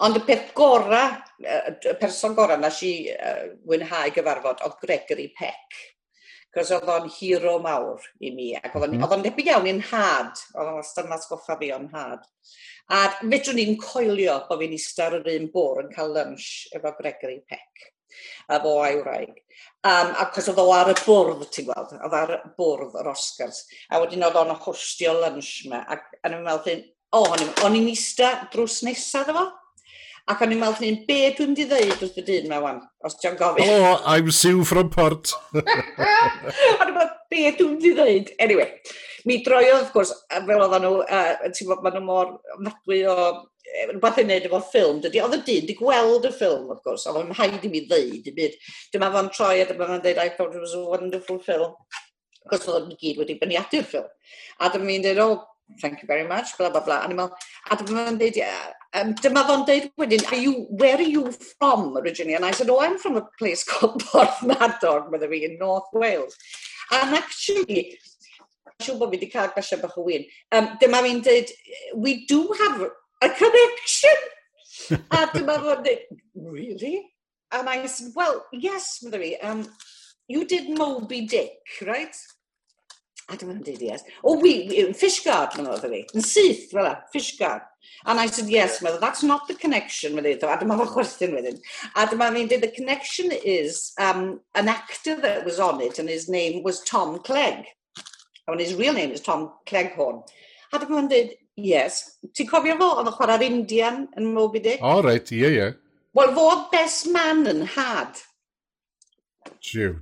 [0.00, 5.80] Ond y peth gorau, y person gorau na si uh, wynhau gyfarfod oedd Gregory Peck.
[6.54, 9.26] Cos oedd o'n hero mawr i mi, ac oedd o'n mm.
[9.26, 12.24] debyg iawn i'n had, oedd o'n wastad yn asgoffa fi o'n had.
[12.90, 17.38] A fedrwn ni'n coelio bod fi'n istar yr un bwr yn cael lunch efo Gregory
[17.46, 17.90] Peck
[18.50, 19.36] a fo a'i wraig.
[19.86, 23.62] Um, ac oedd o ar y bwrdd, ti'n gweld, oedd ar y bwrdd yr Oscars.
[23.88, 25.80] A wedyn oedd o'n hwstio lunch me.
[25.94, 26.66] ac yn ymwneud
[27.10, 29.48] O, o'n i'n eista drws nesaf efo.
[30.30, 33.16] Ac o'n i'n meddwl ni'n be dwi'n di ddeud wrth y dyn mewn wan, os
[33.18, 33.66] ti'n gofyn.
[33.66, 35.32] Oh, I'm Sue from Port.
[35.58, 38.30] o'n i'n meddwl be dwi'n di ddeud.
[38.46, 38.68] Anyway,
[39.26, 43.16] mi droiodd, wrth gwrs, fel oedden nhw, uh, ti'n bod, maen nhw mor nadwy o
[43.26, 46.86] e, rhywbeth i wneud efo ffilm, dydy, oedd y dyn di gweld y ffilm, wrth
[46.86, 48.58] gwrs, yn haid i mi ddeud i byd.
[48.94, 51.74] Dyma fo'n troi a dyma fo'n dweud, I thought it was a wonderful film.
[52.50, 54.10] Cos oedd yn gyd wedi byniadu'r ffilm.
[54.62, 55.40] A dyma mi'n dweud, oh,
[55.80, 57.02] thank you very much, blah, blah, blah.
[57.02, 58.72] And I'm a dyma fo'n dweud, yeah.
[58.94, 62.34] um, dyma fo'n dweud wedyn, are you, where are you from originally?
[62.34, 66.36] And I said, oh, I'm from a place called Porthmadog, whether we in North Wales.
[66.90, 67.98] And actually,
[68.82, 71.54] siw bod fi wedi cael gasio bach o wyn, Um, dyma fi'n dweud,
[71.94, 72.90] we do have
[73.22, 74.20] a connection.
[74.90, 76.04] a dyma fo'n dweud,
[76.34, 77.10] really?
[77.52, 79.66] And I said, well, yes, mother um,
[80.28, 82.14] you did Moby Dick, right?
[83.30, 84.02] a dim ond did yes.
[84.24, 86.00] Oh, we, fish guard, mae'n oedd fi.
[86.18, 87.62] Yn syth, fel la, fish guard.
[88.06, 90.42] And I said, yes, mother, that's not the connection with it.
[90.42, 91.60] A dyma fo chwerthin wedyn.
[91.94, 96.08] A dyma fi'n dweud, the connection is um, an actor that was on it and
[96.08, 97.66] his name was Tom Clegg.
[98.48, 100.22] And his real name is Tom Clegghorn.
[100.72, 102.00] A dyma fi'n dweud, yes.
[102.34, 102.90] Ti'n cofio fo?
[102.96, 104.82] Oedd yn chwarae'r Indian yn Moby Dick?
[104.82, 105.70] O, oh, reit, ie, ie.
[106.16, 108.24] Wel, fo best man yn had.
[109.60, 110.00] Jiw.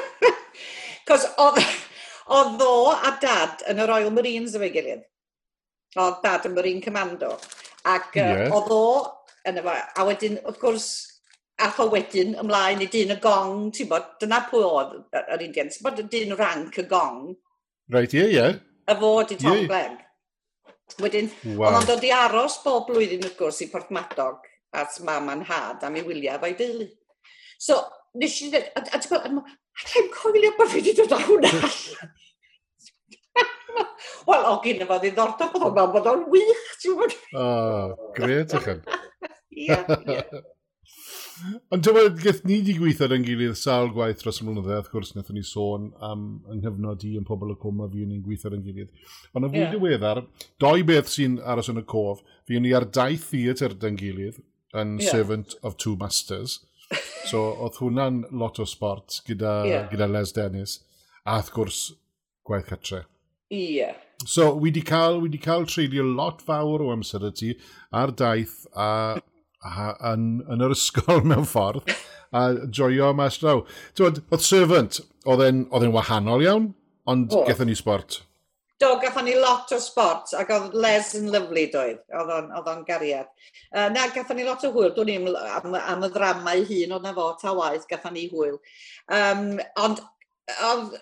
[1.10, 1.62] Cos oedd...
[2.30, 5.06] Oedd ddo a dad yn y Royal Marines efo'i gilydd.
[5.98, 7.32] Oedd dad yn Marine Commando.
[7.90, 8.46] Ac yeah.
[8.46, 8.82] uh, oedd o
[9.50, 10.88] yn efo, a wedyn, wrth gwrs,
[11.60, 15.72] ath o wedyn ymlaen i dyn y gong, ti'n bod, dyna pwy oedd yr Indian,
[15.72, 17.32] ti'n bod, dyn rank y gong.
[17.90, 18.38] Right, ie, yeah, ie.
[18.38, 18.60] Yeah.
[18.90, 19.66] Y fod i Tom yeah.
[19.70, 19.98] Glenn.
[21.00, 21.68] Wedyn, wow.
[21.70, 25.82] ond o'n dod i aros bob blwyddyn, wrth gwrs, i Portmadog at mam a'n had
[25.86, 26.86] am ei wyliau fo'i deulu.
[27.60, 27.80] So,
[28.18, 31.52] nes i ddweud, a, a ti'n gweld, allai'n coelio bod fi wedi dod â hwnna
[31.68, 32.14] allan.
[34.26, 37.18] Wel, o gyn efo ddiddordeb oedd meddwl bod o'n wych, ti'n gwybod?
[37.40, 37.50] O,
[38.16, 38.80] gred eich yn.
[39.60, 40.24] Ie, ie.
[41.72, 45.12] Ond dyma, gath ni wedi gweithio yn gilydd sawl gwaith dros y mlynyddoedd, wrth gwrs,
[45.14, 48.52] wnaethon ni sôn am yng nghyfnod i yn pobl y cwm a fi ni'n gweithio
[48.56, 48.90] yn gilydd.
[49.32, 49.72] Ond yn fwy yeah.
[49.72, 50.22] diweddar,
[50.60, 54.42] doi beth sy'n aros yn y cof, fi yn ni ar daith theatr yn gilydd,
[54.76, 55.14] yn yeah.
[55.14, 56.58] Servant of Two Masters,
[57.30, 59.88] so, oedd hwnna'n lot o sport gyda, yeah.
[59.92, 60.78] gyda Les Dennis,
[61.24, 61.80] a wrth gwrs
[62.46, 63.04] gwaith catre.
[63.50, 63.64] Ie.
[63.80, 63.98] Yeah.
[64.26, 67.52] So, wi wedi cael, wi di cael treulio lot fawr o amser y ti
[67.96, 69.16] ar daith a,
[69.64, 71.88] a yn, yn yr ysgol mewn ffordd
[72.32, 73.64] a joio mas draw.
[73.98, 76.68] Oedd Servant, oedd e'n wahanol iawn,
[77.10, 77.46] ond oh.
[77.48, 78.20] gethon ni sport
[78.80, 83.28] do, gatho ni lot o sport, ac oedd Les yn lyflu doedd, oedd o'n gariad.
[83.68, 87.04] Uh, na, gatho ni lot o hwyl, dwi'n ni'n am, am y ddramau hun, oedd
[87.04, 88.56] na fo ta waith, gatho ni hwyl.
[89.12, 90.00] Um, ond
[90.70, 90.96] oedd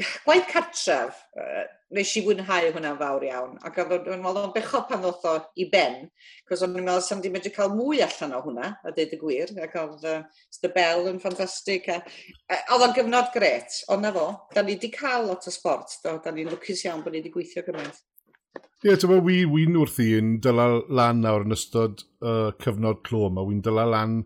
[0.00, 1.64] Gwaith cartref, uh,
[1.96, 3.56] nes i wynhau hwnna'n fawr iawn.
[3.66, 6.06] Ac oedd meddwl o'n bechod pan ddoth o i ben,
[6.48, 9.18] cos o'n i'n meddwl sam di medru cael mwy allan o hwnna, a dweud y
[9.20, 10.20] gwir, ac oedd uh,
[10.62, 11.90] The Bell yn ffantastig.
[11.92, 11.98] A,
[12.48, 15.98] a, oedd o'n gyfnod gret, ond na fo, da ni wedi cael lot o sport,
[16.04, 18.00] do, da ni'n lwcus iawn bod ni wedi gweithio gymaint.
[18.80, 23.02] Ie, yeah, tyma, wi, wi'n wrth i yn dyla lan nawr yn ystod uh, cyfnod
[23.04, 23.44] clo yma.
[23.44, 24.22] Wi'n dyla lan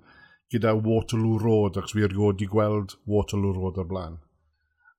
[0.54, 4.20] gyda Waterloo Road, ac wi'r god i gweld Waterloo Road o'r blaen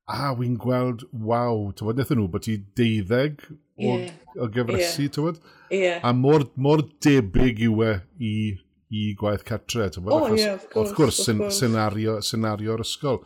[0.06, 4.12] a wy'n gweld, waw, tywod, nethon nhw bod ti deuddeg o, yeah.
[4.38, 5.14] o gyfresu, yeah.
[5.16, 5.40] tywod?
[5.74, 6.04] Yeah.
[6.06, 8.36] A mor, mor debyg yw e i,
[8.94, 10.14] i gwaith catre, tywod?
[10.14, 10.92] Oh, Achos, yeah, of course.
[10.92, 13.24] Wrth gwrs, sen, senario, senario'r ysgol.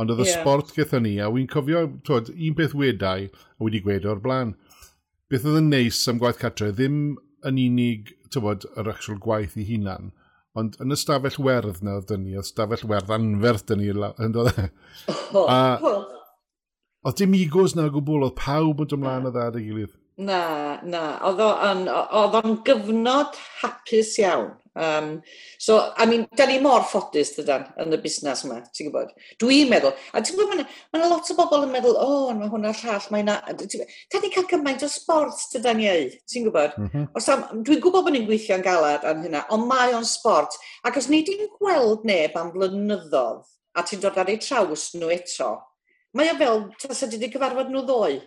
[0.00, 0.40] Ond oedd y yeah.
[0.40, 4.56] sport gyda ni, a wy'n cofio, tywod, un peth wedau, a wedi gweud o'r blaen.
[5.28, 7.00] Beth oedd yn neis am gwaith catre, ddim
[7.44, 10.14] yn unig, tywod, yr actual gwaith ei hunan,
[10.54, 13.88] Ond yn y stafell werdd na oedd dyn ni, oedd stafell werdd anferth dyn ni,
[13.90, 14.68] yn dod e.
[15.50, 15.56] A,
[17.04, 19.92] Oedd dim egos na gwbl, oedd pawb yn dymlaen o ddad ei gilydd.
[20.24, 21.02] Na, na.
[21.28, 24.54] Oedd o'n gyfnod hapus iawn.
[24.74, 25.22] Um,
[25.58, 29.12] so, I mean, da ni mor ffodus dydan yn y busnes yma, ti'n gwybod?
[29.38, 32.50] Dwi'n meddwl, a ti'n gwybod, mae yna lot o bobl yn meddwl, o, oh, mae
[32.50, 33.36] hwnna llall, mae yna...
[33.44, 36.74] Da ni cael cymaint o sport dydan ni ei, ti'n gwybod?
[36.80, 37.60] Mm -hmm.
[37.68, 40.58] Dwi'n gwybod bod ni'n gweithio'n galad am hynna, ond mae o'n sport.
[40.82, 43.46] Ac os ni di'n gweld neb am blynyddoedd,
[43.78, 45.52] a ti'n dod ar ei traws nhw eto,
[46.18, 48.18] mae o fel, tas ydy wedi cyfarfod nhw ddoe.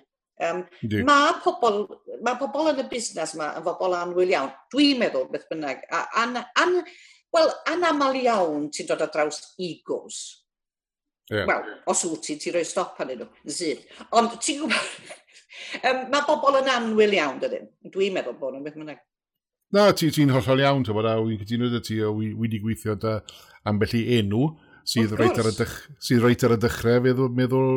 [0.48, 0.64] Um,
[1.08, 1.84] mae, pobl,
[2.22, 4.52] mae pobl yn y busnes yma yn fobl anwyl iawn.
[4.74, 5.82] Dwi'n meddwl beth bynnag.
[5.90, 6.82] A, an, an,
[7.36, 10.20] Wel, anamal iawn ti'n dod ar draws egos.
[11.28, 11.48] Yeah.
[11.50, 13.84] Wel, os wyt ti, ti'n rhoi stop arnyn nhw, zyd.
[14.16, 14.94] Ond ti'n gwybod,
[15.82, 17.68] um, mae bobl yn anwyl iawn, dydyn.
[17.92, 19.02] Dwi'n meddwl bod nhw'n beth mynnau.
[19.76, 22.96] Na, ti'n ti hollol iawn, ti'n bod, a wy'n cytuno dy ti, o, wedi gweithio
[23.04, 23.18] dy
[23.68, 24.46] ambell i enw,
[24.88, 27.72] sydd reit ar y, dych, sydd reit ar y dechrau, feddwl, meddwl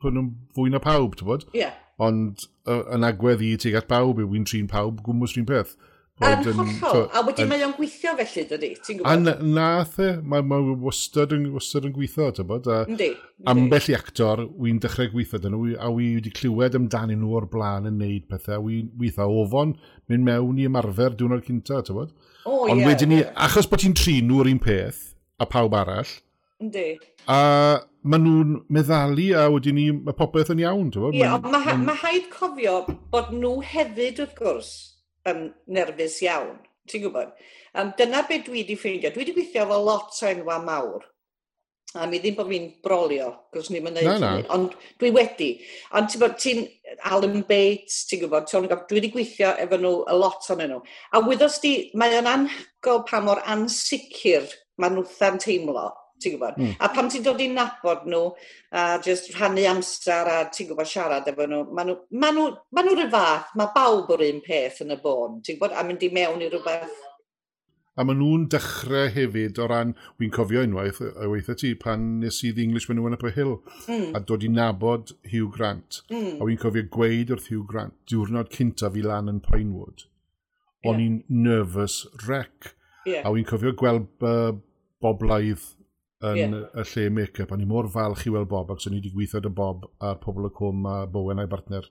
[0.00, 1.46] bod nhw'n fwy na pawb, ti'n bod?
[1.54, 1.64] Ie.
[1.64, 1.76] Yeah.
[2.00, 5.76] Ond uh, yn agwedd i ti at pawb, yw i'n trin pawb, gwmwys trin peth.
[6.20, 9.28] Bod yn hollol, a wedi mae o'n gweithio felly, dydy, ti'n gwybod?
[9.30, 12.68] A nath e, mae ma wastad, yn, wastad yn gweithio, ti'n bod?
[12.68, 13.08] A, yndi,
[13.48, 17.48] Ambell i actor, wy'n dechrau gweithio dyn nhw, a wy wedi clywed amdanyn nhw o'r
[17.52, 19.72] blaen yn neud pethau, wy'n weithio ofon,
[20.12, 22.12] mynd mewn i ymarfer diwrnod cynta, ti'n bod?
[22.44, 23.32] O, oh, Ond yeah, wedyn ni, yeah.
[23.48, 25.06] achos bod ti'n trin nhw'r un peth,
[25.40, 26.12] a pawb arall,
[26.60, 26.98] Yndi.
[27.28, 31.76] A maen nhw'n meddalu a wedyn ni, mae popeth yn iawn, ti'n Ie, ond mae
[31.80, 34.72] ma haid cofio bod nhw hefyd, wrth gwrs,
[35.30, 36.58] yn nerfus iawn.
[36.90, 37.32] Ti'n gwybod?
[37.78, 39.12] Um, dyna beth dwi wedi ffeindio.
[39.14, 41.06] Dwi wedi gweithio efo lot o enwa mawr.
[41.98, 44.34] A mi ddim bod fi'n brolio, gos ni'n mynd na, na.
[44.54, 45.48] ond dwi wedi.
[45.98, 46.60] Ond ti'n bod, ti'n
[47.10, 50.78] Alan Bates, ti'n gwybod, ti'n gwybod, dwi wedi gweithio efo nhw a lot o'n nhw.
[51.16, 54.46] A wythos di, mae o'n anhygol pa mor ansicr
[54.80, 55.88] mae nhw'n teimlo
[56.20, 56.58] ti'n gwybod.
[56.60, 56.72] Mm.
[56.78, 58.24] A pan ti'n dod i nabod nhw,
[58.76, 62.90] a just rhannu amser a ti'n gwybod siarad efo nhw, maen nhw, ma nhw, maen
[62.90, 66.12] nhw rhywbeth, mae bawb o'r un peth yn y bôn, ti'n gwybod, a mynd i
[66.14, 66.98] mewn i rhywbeth
[68.00, 72.38] A maen nhw'n dechrau hefyd o ran, wy'n cofio unwaith, a weithio ti, pan nes
[72.46, 73.58] i The English When Went Up a Hill,
[73.90, 74.14] mm.
[74.16, 76.00] a dod i nabod Hugh Grant.
[76.08, 76.38] Mm.
[76.38, 80.06] A wy'n cofio gweud wrth Hugh Grant, diwrnod cynta fi lan yn Pinewood,
[80.86, 81.10] o'n yeah.
[81.10, 82.72] i'n nervous wreck.
[83.04, 83.26] Yeah.
[83.26, 84.54] A wy'n cofio gweld uh,
[85.02, 85.74] Bob Lyth
[86.20, 86.66] yn yeah.
[86.76, 87.52] y lle make-up.
[87.54, 90.20] O'n i mor falch i weld Bob, ac o'n i wedi gweithio dy Bob a'r
[90.22, 91.88] pobl y cwm a Bowen a'i bartner.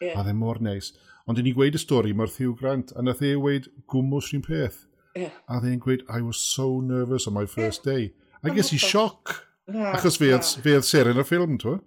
[0.00, 0.18] Yeah.
[0.20, 0.92] A dde mor neis.
[1.28, 4.46] Ond i ni gweud y stori, mae'r Thew Grant, a nath ei weid gwmwys rhywun
[4.46, 4.82] peth.
[5.16, 5.34] Yeah.
[5.48, 7.92] A dde'n gweud, I was so nervous on my first yeah.
[7.92, 8.12] day.
[8.44, 9.36] I guess i sioc.
[9.70, 11.78] Achos fe oedd ser yn y ffilm, ti'n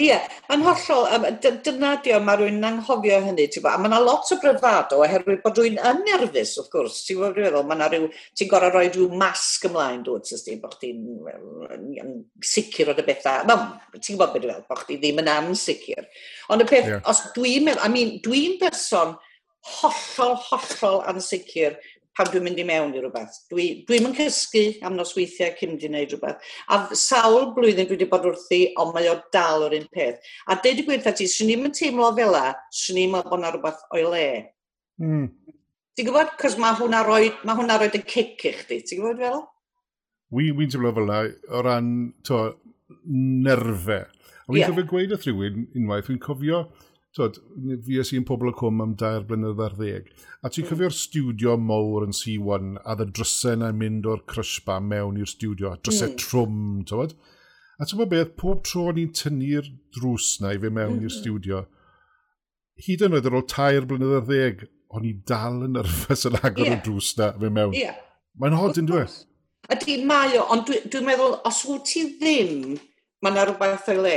[0.00, 0.22] Ie, yeah,
[0.54, 3.98] yn hollol, um, dyna di o, mae rwy'n anghofio hynny, ti'n bod, a mae yna
[4.00, 7.76] lot o bryfado, oherwydd bod rwy'n yn nerfus, wrth gwrs, ti'n gwybod, rwy'n meddwl, mae
[7.76, 8.06] yna rhyw,
[8.40, 12.14] ti'n gorau rhoi rhyw masg ymlaen, dwi'n sys ti, bod chdi'n
[12.54, 13.58] sicr o dy bethau, no,
[13.98, 16.08] ti'n gwybod beth dwi'n bod chdi ddim yn ansicr.
[16.48, 17.04] Ond y peth, yeah.
[17.12, 19.12] os dwi'n meddwl, I mean, dwi'n person
[19.76, 21.76] hollol, hollol ansicr,
[22.16, 23.38] pan dwi'n mynd i mewn i rhywbeth.
[23.52, 26.50] Dwi, dwi'm yn cysgu am nosweithiau cyn mynd i wneud rhywbeth.
[26.74, 30.20] A sawl blwyddyn dwi wedi bod wrthi, ond mae o dal o'r un peth.
[30.52, 32.52] A deud i gwirth ati, swn i'n teimlo fel la,
[32.82, 34.26] swn i'n meddwl bod yna rhywbeth o'i le.
[35.02, 35.26] Mm.
[35.96, 36.36] Ti'n gwybod?
[36.40, 38.82] Cos mae hwnna roed, mae hwnna roed y cic i chdi.
[38.84, 39.42] Ti'n gwybod fel?
[40.32, 41.92] Wi'n wi teimlo fel la, o ran
[42.28, 42.44] to,
[43.08, 44.04] nerfau.
[44.42, 44.72] A wi'n yeah.
[44.72, 46.66] cofio gweud wrth rhywun unwaith, wi'n cofio
[47.16, 47.38] twyd,
[47.86, 50.08] fi ys i'n pobl y cwm am dair blynedd ar ddeg.
[50.40, 50.70] A ti'n mm.
[50.70, 55.74] cyfio'r studio mowr yn C1 a dda drysau na'n mynd o'r crysba mewn i'r studio,
[55.74, 56.18] a drysau mm.
[56.22, 57.16] trwm, tywed?
[57.76, 61.08] A ti'n beth, pob tro ni'n tynnu'r drws na i fe mewn mm.
[61.08, 61.64] i'r studio,
[62.86, 66.40] hyd yn oed ar ôl tair blynedd ar ddeg, o'n i dal yn nerfus yn
[66.40, 66.78] agor yeah.
[66.78, 67.76] y drws na fe mewn.
[67.76, 68.00] Yeah.
[68.40, 69.20] Mae'n hod yn dweud.
[69.72, 72.78] Ydy, mae o, ond dwi'n dwi meddwl, os wyt ti ddim,
[73.22, 74.16] mae yna rhywbeth o'i le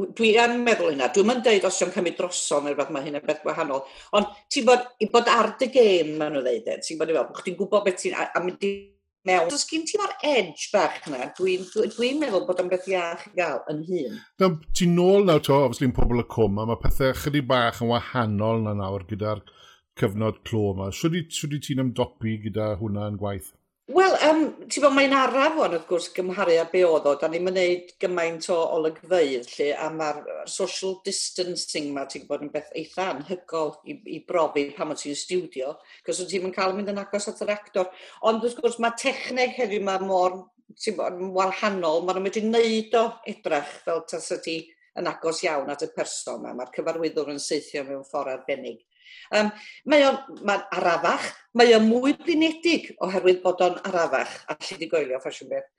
[0.00, 3.18] dwi yn meddwl hynna, dwi'n mynd dweud os yw'n cymryd droson neu rhywbeth mae hyn
[3.26, 3.82] beth gwahanol,
[4.16, 7.16] ond ti'n bod, i bod ar dy gêm maen nhw ddeud e, ti'n bod i
[7.18, 8.72] fel, bod chdi'n gwybod beth ti'n, a, mynd i
[9.28, 9.52] mewn.
[9.52, 13.26] Os gyn ti mor edge bach yna, dwi'n dwi, dwi meddwl bod o'n beth iach
[13.28, 14.18] i gael yn hun.
[14.40, 17.82] No, ti'n nôl nawr to, obviously, yn pobl y cwm, a mae pethau chydig bach
[17.84, 19.44] yn wahanol na nawr gyda'r
[20.00, 20.88] cyfnod clo yma.
[20.96, 23.52] Swyddi ti'n ymdopi gyda hwnna yn gwaith?
[23.90, 27.14] Wel, um, ti'n bod, mae'n araf o'n wrth gwrs gymharu a be oedd o.
[27.18, 32.52] Da ni'n mynd gymaint o olygfeidd lle, a mae'r social distancing ma, ti'n bod, yn
[32.54, 35.72] beth eitha anhygol i, i brofi pan mae ti'n studio,
[36.06, 37.90] cos o'n ti'n cael mynd yn agos at yr actor.
[38.30, 40.38] Ond wrth gwrs mae techneg heddiw mae mor
[40.78, 43.04] ti'n bod, yn wahanol, mae'n i wneud o
[43.34, 44.60] edrych fel tas ydi
[45.02, 46.54] yn agos iawn at y person yma.
[46.54, 48.86] mae'r cyfarwyddwr yn seithio mewn ffordd arbennig.
[49.38, 49.50] Um,
[49.88, 50.18] mae o'n
[50.48, 55.52] ma arafach, mae o'n mwy blinedig oherwydd bod o'n arafach, a lle di goelio ffasiwn
[55.52, 55.70] beth.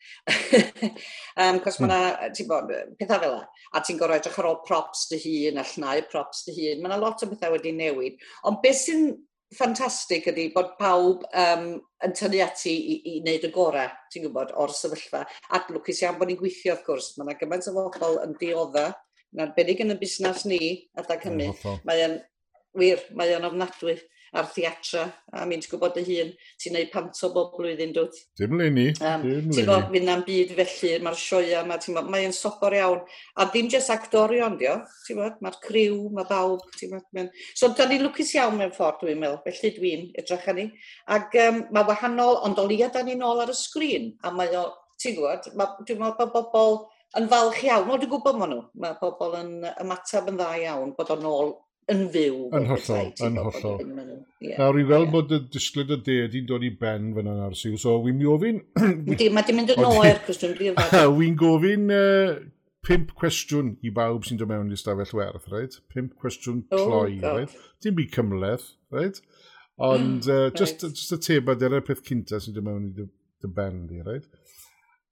[1.41, 1.86] um, Cos mm.
[1.86, 5.62] mae'na, ti'n bod, pethau fel la, a ti'n gorau edrych ar ôl props dy hun,
[5.62, 8.20] a llnau props dy hun, mae'na lot o bethau wedi newid.
[8.50, 9.08] Ond beth sy'n
[9.54, 11.66] ffantastig ydy bod pawb um,
[12.06, 15.24] yn tynnu ati i, i wneud y gorau, ti'n gwybod, o'r sefyllfa.
[15.58, 17.10] Ac lwcus iawn bod ni'n gweithio, wrth gwrs.
[17.18, 18.88] Mae yna gymaint o bobl yn diodda,
[19.34, 20.62] yn arbennig yn y busnes ni,
[21.00, 21.52] adag hynny.
[21.88, 22.18] Mae'n
[22.80, 23.99] wir, mae o'n ofnadwy
[24.34, 25.03] ar theatra,
[25.38, 26.30] a mi'n gwybod dy hun,
[26.61, 28.15] ti'n neud panto bob blwyddyn, dwt.
[28.39, 28.86] Dim le ni.
[29.05, 33.03] Um, ti'n bod mynd am byd felly, mae'r sioia, mae, mae'n sobor iawn.
[33.38, 37.05] A ddim jyst actorion, dio, ti'n bod, mae'r criw, mae bawb, ti'n bod.
[37.13, 37.30] Mae'n...
[37.53, 40.65] So, da ni'n lwcus iawn mewn ffordd, dwi'n meddwl, felly dwi'n edrych ni.
[41.13, 44.49] Ac um, mae wahanol, ond o lia da ni'n ôl ar y sgrin, a mae
[44.57, 44.65] o,
[44.97, 45.51] ti'n gwybod,
[45.86, 46.80] dwi'n meddwl bod bobl
[47.21, 50.95] yn falch iawn, o dwi'n gwybod maen nhw, mae pobl yn ymateb yn dda iawn
[50.97, 51.53] bod o'n ôl
[51.92, 52.40] yn fyw.
[52.56, 53.84] Yn hollol, yn hollol.
[54.44, 57.78] Nawr, i weld bod y disgled y de ydy'n dod i ben fyna ar siw,
[57.80, 58.62] so wy'n mi ofyn...
[58.80, 60.80] Mae di mynd yn oer, cwestiwn dwi'n.
[61.18, 62.36] Wy'n gofyn uh,
[62.88, 65.80] pimp cwestiwn i bawb sy'n dod mewn i stafell werth, right?
[65.94, 67.58] Pimp cwestiwn cloi, oh, right?
[67.84, 69.20] Dim byd cymleth, right?
[69.84, 70.58] Ond uh, right.
[70.60, 73.08] just, just y tebad ar y peth cynta sy'n dod mewn i
[73.44, 74.28] dy ben, di, right?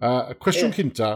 [0.01, 0.79] Uh, y cwestiwn yeah.
[0.79, 1.11] cynta,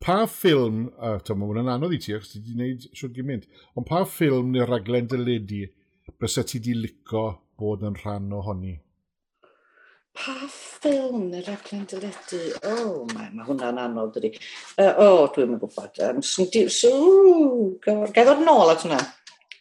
[0.00, 3.48] pa ffilm, a to mae hwnna'n anodd i ti, achos ti wedi gwneud siwr gymaint,
[3.76, 5.66] ond pa ffilm neu raglen dyledu
[6.20, 7.26] bys ti wedi lico
[7.60, 8.78] bod yn rhan ohoni?
[10.16, 12.40] Pa ffilm neu raglen dyledu?
[12.64, 14.32] O, oh, mae, mae hwnna'n anodd ydi.
[14.80, 16.00] Uh, o, oh, dwi'n mynd gwybod.
[16.08, 16.48] Um, Sŵ,
[18.16, 19.00] gael o'r nôl at hwnna.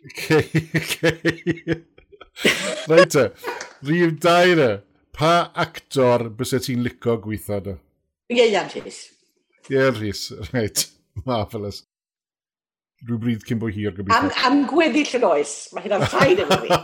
[0.08, 0.48] Okay,
[0.80, 1.80] okay.
[2.88, 3.28] Reit e,
[3.84, 4.72] rhif dair e.
[5.20, 7.80] Pa actor bys ti'n lico gweithio da?
[8.32, 9.19] Ieian Rhys.
[9.70, 10.88] Ie, Rhys, reit,
[11.28, 11.84] marvellous.
[13.06, 14.28] Rhyw bryd cyn bod hir gobeithio.
[14.28, 16.80] Am, am gweddill yn oes, mae hynna'n rhaid yn fi.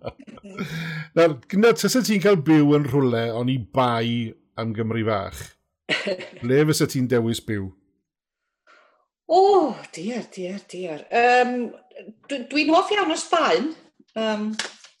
[1.16, 5.42] Nawr, gyda tysa ti'n cael byw yn rhywle ond i bai am Gymru fach,
[6.40, 7.68] ble fysa ti'n dewis byw?
[9.30, 11.04] O, oh, diar, diar, diar.
[11.14, 11.70] Um,
[12.30, 13.68] Dwi'n dwi hoff iawn o Sbaen.
[14.18, 14.48] Um,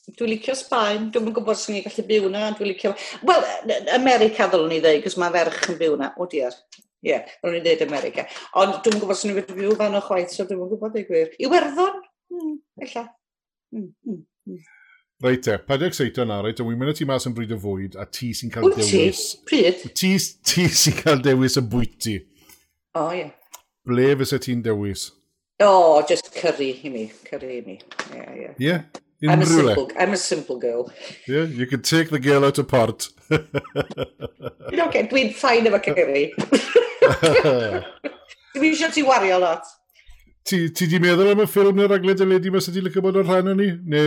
[0.08, 2.92] Dwi'n licio Sbaen, dwi'n yn gwybod sy'n ni'n gallu byw na, dwi'n licio...
[3.28, 3.44] Wel,
[3.94, 6.08] America ddylwn ni ddweud, cos mae ferch yn byw na.
[6.16, 6.56] O diar,
[7.04, 8.24] ie, yeah, ro'n i'n ddweud America.
[8.58, 11.34] Ond dwi'n gwybod sy'n ni'n gallu byw fan o chwaith, so dwi'n gwybod ei gwir.
[11.44, 12.00] Iwerddon?
[12.32, 12.54] Hmm,
[12.86, 13.04] ella.
[13.76, 14.62] Mm, mm, mm.
[15.20, 18.30] Reit e, 47 na, reit, wy'n mynd ti mas yn bryd o fwyd, a ti
[18.36, 19.22] sy'n cael dewis...
[19.36, 19.44] Ti?
[19.50, 19.84] Pryd?
[19.92, 20.14] Ti,
[20.48, 22.16] ti sy'n cael dewis y bwyty.
[22.96, 23.26] O, oh, ie.
[23.26, 23.60] Yeah.
[23.90, 25.10] Ble fysa ti'n dewis?
[25.60, 27.76] O, oh, just curry i mi, curry i mi.
[27.76, 28.40] Ie, yeah, ie.
[28.40, 28.56] Yeah.
[28.56, 28.70] Ie?
[28.70, 29.06] Yeah?
[29.28, 30.90] I'm a, simple, I'm a simple girl.
[31.28, 33.08] Yeah, you can take the girl out apart.
[33.30, 36.22] Dwi'n okay, dwi'n ffain efo Cymru.
[38.54, 39.68] Dwi'n eisiau ti wario lot.
[40.48, 43.28] Ti, ti di meddwl am y ffilm neu'r raglen dyledu mas ydi lyco bod o'n
[43.28, 43.68] rhan o'n ni?
[43.92, 44.06] Ne?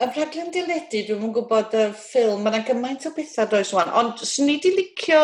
[0.00, 4.24] Y raglen dyledu, dwi'n mwyn gwybod y ffilm, mae'n gymaint o bethau does wan, ond
[4.24, 5.22] swn i di licio...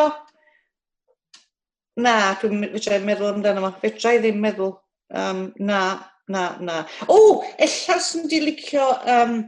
[2.04, 2.68] Na, dwi'n
[3.08, 3.72] meddwl amdano fo.
[3.82, 4.76] Fetrai ddim meddwl.
[5.12, 5.80] Um, na,
[6.28, 6.82] na, na.
[7.08, 8.92] O, ella sy'n di licio...
[9.06, 9.42] Um,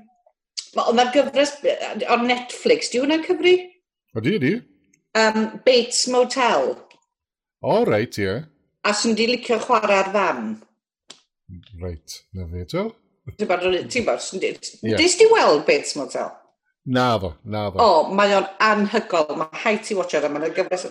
[0.74, 1.52] Ond mae'r gyfres
[2.10, 3.54] o Netflix, di hwnna'n cyfri?
[4.16, 4.54] O, di, di.
[5.14, 6.72] Um, Bates Motel.
[7.62, 8.26] O, oh, reit, ie.
[8.26, 8.40] Yeah.
[8.82, 10.48] A sy'n di licio chwarae'r fam.
[11.78, 12.88] Reit, na fe to.
[13.38, 13.62] Ti'n bod,
[13.92, 14.26] ti'n bod,
[14.98, 16.32] Dis di weld Bates Motel?
[16.90, 17.78] Na fo, na fo.
[17.80, 19.30] O, mae o'n anhygol.
[19.38, 20.88] Mae hai ti watcher e, a mae'n gyfres...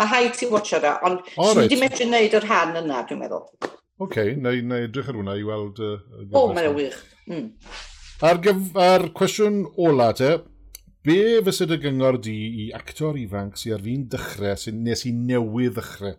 [0.00, 1.20] Mae hai ti watcher a, ond...
[1.36, 1.68] O, reit.
[1.68, 3.44] Sy'n di medru wneud yr han yna, dwi'n meddwl
[4.02, 5.80] okay, neu i edrych ar hwnna i weld...
[5.80, 6.98] Uh, o, oh, mae'n wych.
[7.30, 7.48] Mm.
[8.26, 10.30] Ar, gyf, ar cwestiwn ola te,
[11.06, 15.12] be fysa dy gyngor di i actor ifanc sy'n ar fi'n dechrau, sy'n nes i
[15.16, 16.16] newydd ddechrau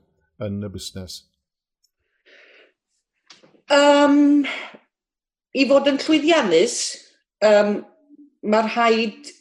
[0.47, 1.19] yn y busnes?
[3.73, 4.45] Um,
[5.57, 6.77] I fod yn llwyddiannus,
[7.45, 7.73] um,
[8.47, 9.33] mae'r rhaid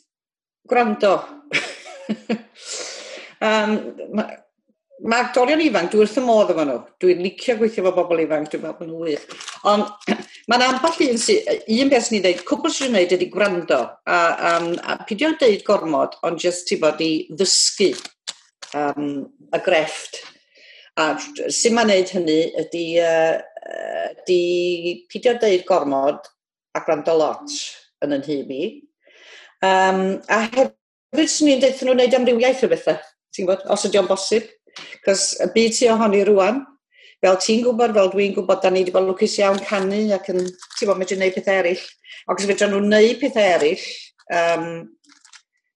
[0.66, 1.14] gwrando.
[3.46, 3.78] um,
[4.16, 4.26] ma
[5.04, 6.76] mae actorion ifanc, dwi wrth y modd efo nhw.
[7.02, 9.26] Dwi'n licio gweithio efo bobl ifanc, dwi'n meddwl bod nhw'n wych.
[9.68, 10.14] Ond
[10.50, 13.80] mae'n amball un sydd, un beth sy'n ei cwbl sy'n ei wneud ydy gwrando.
[14.08, 14.20] A,
[14.52, 17.90] um, a pidio dweud gormod, ond jyst ti bod i ddysgu
[18.78, 20.22] um, y grefft.
[20.96, 23.36] A sy'n ma'n neud hynny ydy, uh,
[24.22, 24.40] ydy
[25.12, 26.24] pidio dweud gormod
[26.76, 27.60] a gwrando lot
[28.04, 28.64] yn yn hyb i.
[29.64, 32.72] Um, a hefyd, sy'n ni'n deithio nhw'n gwneud amrywiaeth o e.
[32.72, 33.02] bethau.
[33.36, 34.48] Ti'n gwybod, os ydy o'n bosib.
[35.04, 36.62] Cos y byd ti ohoni rwan,
[37.24, 40.42] fel ti'n gwybod, fel dwi'n gwybod, da ni wedi bod lwcus iawn canu ac yn,
[40.76, 41.84] ti'n bod, medru gwneud pethau eraill.
[42.26, 43.84] Ac os fedrwn nhw'n wneud pethau eraill,
[44.40, 44.66] um,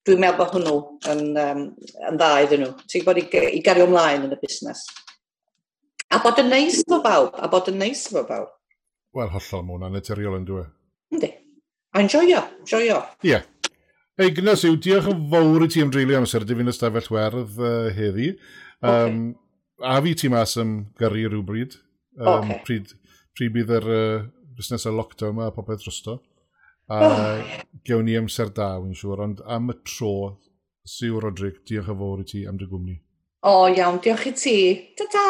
[0.09, 0.79] dwi'n meddwl bod hwnnw
[1.13, 1.63] yn, um,
[2.11, 2.73] yn dda iddyn nhw.
[2.87, 4.83] Ti'n gwybod, i, i gario ymlaen yn y busnes.
[6.11, 8.51] A bod yn neis efo bawb, a bod yn neis efo bawb.
[9.15, 10.65] Wel, hollol mwyn, a'n naturiol yn dwi.
[10.67, 11.17] E?
[11.17, 11.31] Yndi.
[11.95, 13.01] A enjoyo, enjoyo.
[13.23, 13.33] Ie.
[13.33, 13.47] Yeah.
[14.21, 17.87] Ei, Gnes, yw diolch yn fawr i ti am dreulio amser difyn ystafell werdd uh,
[17.97, 18.35] heddi.
[18.81, 19.23] Um,
[19.81, 19.97] Okay.
[19.97, 21.79] A fi ti mas am gyrru rhywbryd.
[22.21, 22.61] Um, okay.
[22.67, 22.91] pryd,
[23.37, 24.27] pryd bydd yr uh,
[24.59, 26.19] busnes y lockdown yma a popeth drosto.
[26.91, 27.55] A oh.
[27.87, 30.13] gewn ni amser da, wy'n siŵr, ond am y tro,
[30.91, 32.99] Siw Rodrig, diolch yn fawr i ti am dy gwmni.
[33.47, 34.57] O, iawn, diolch i ti.
[35.01, 35.27] Ta-ta!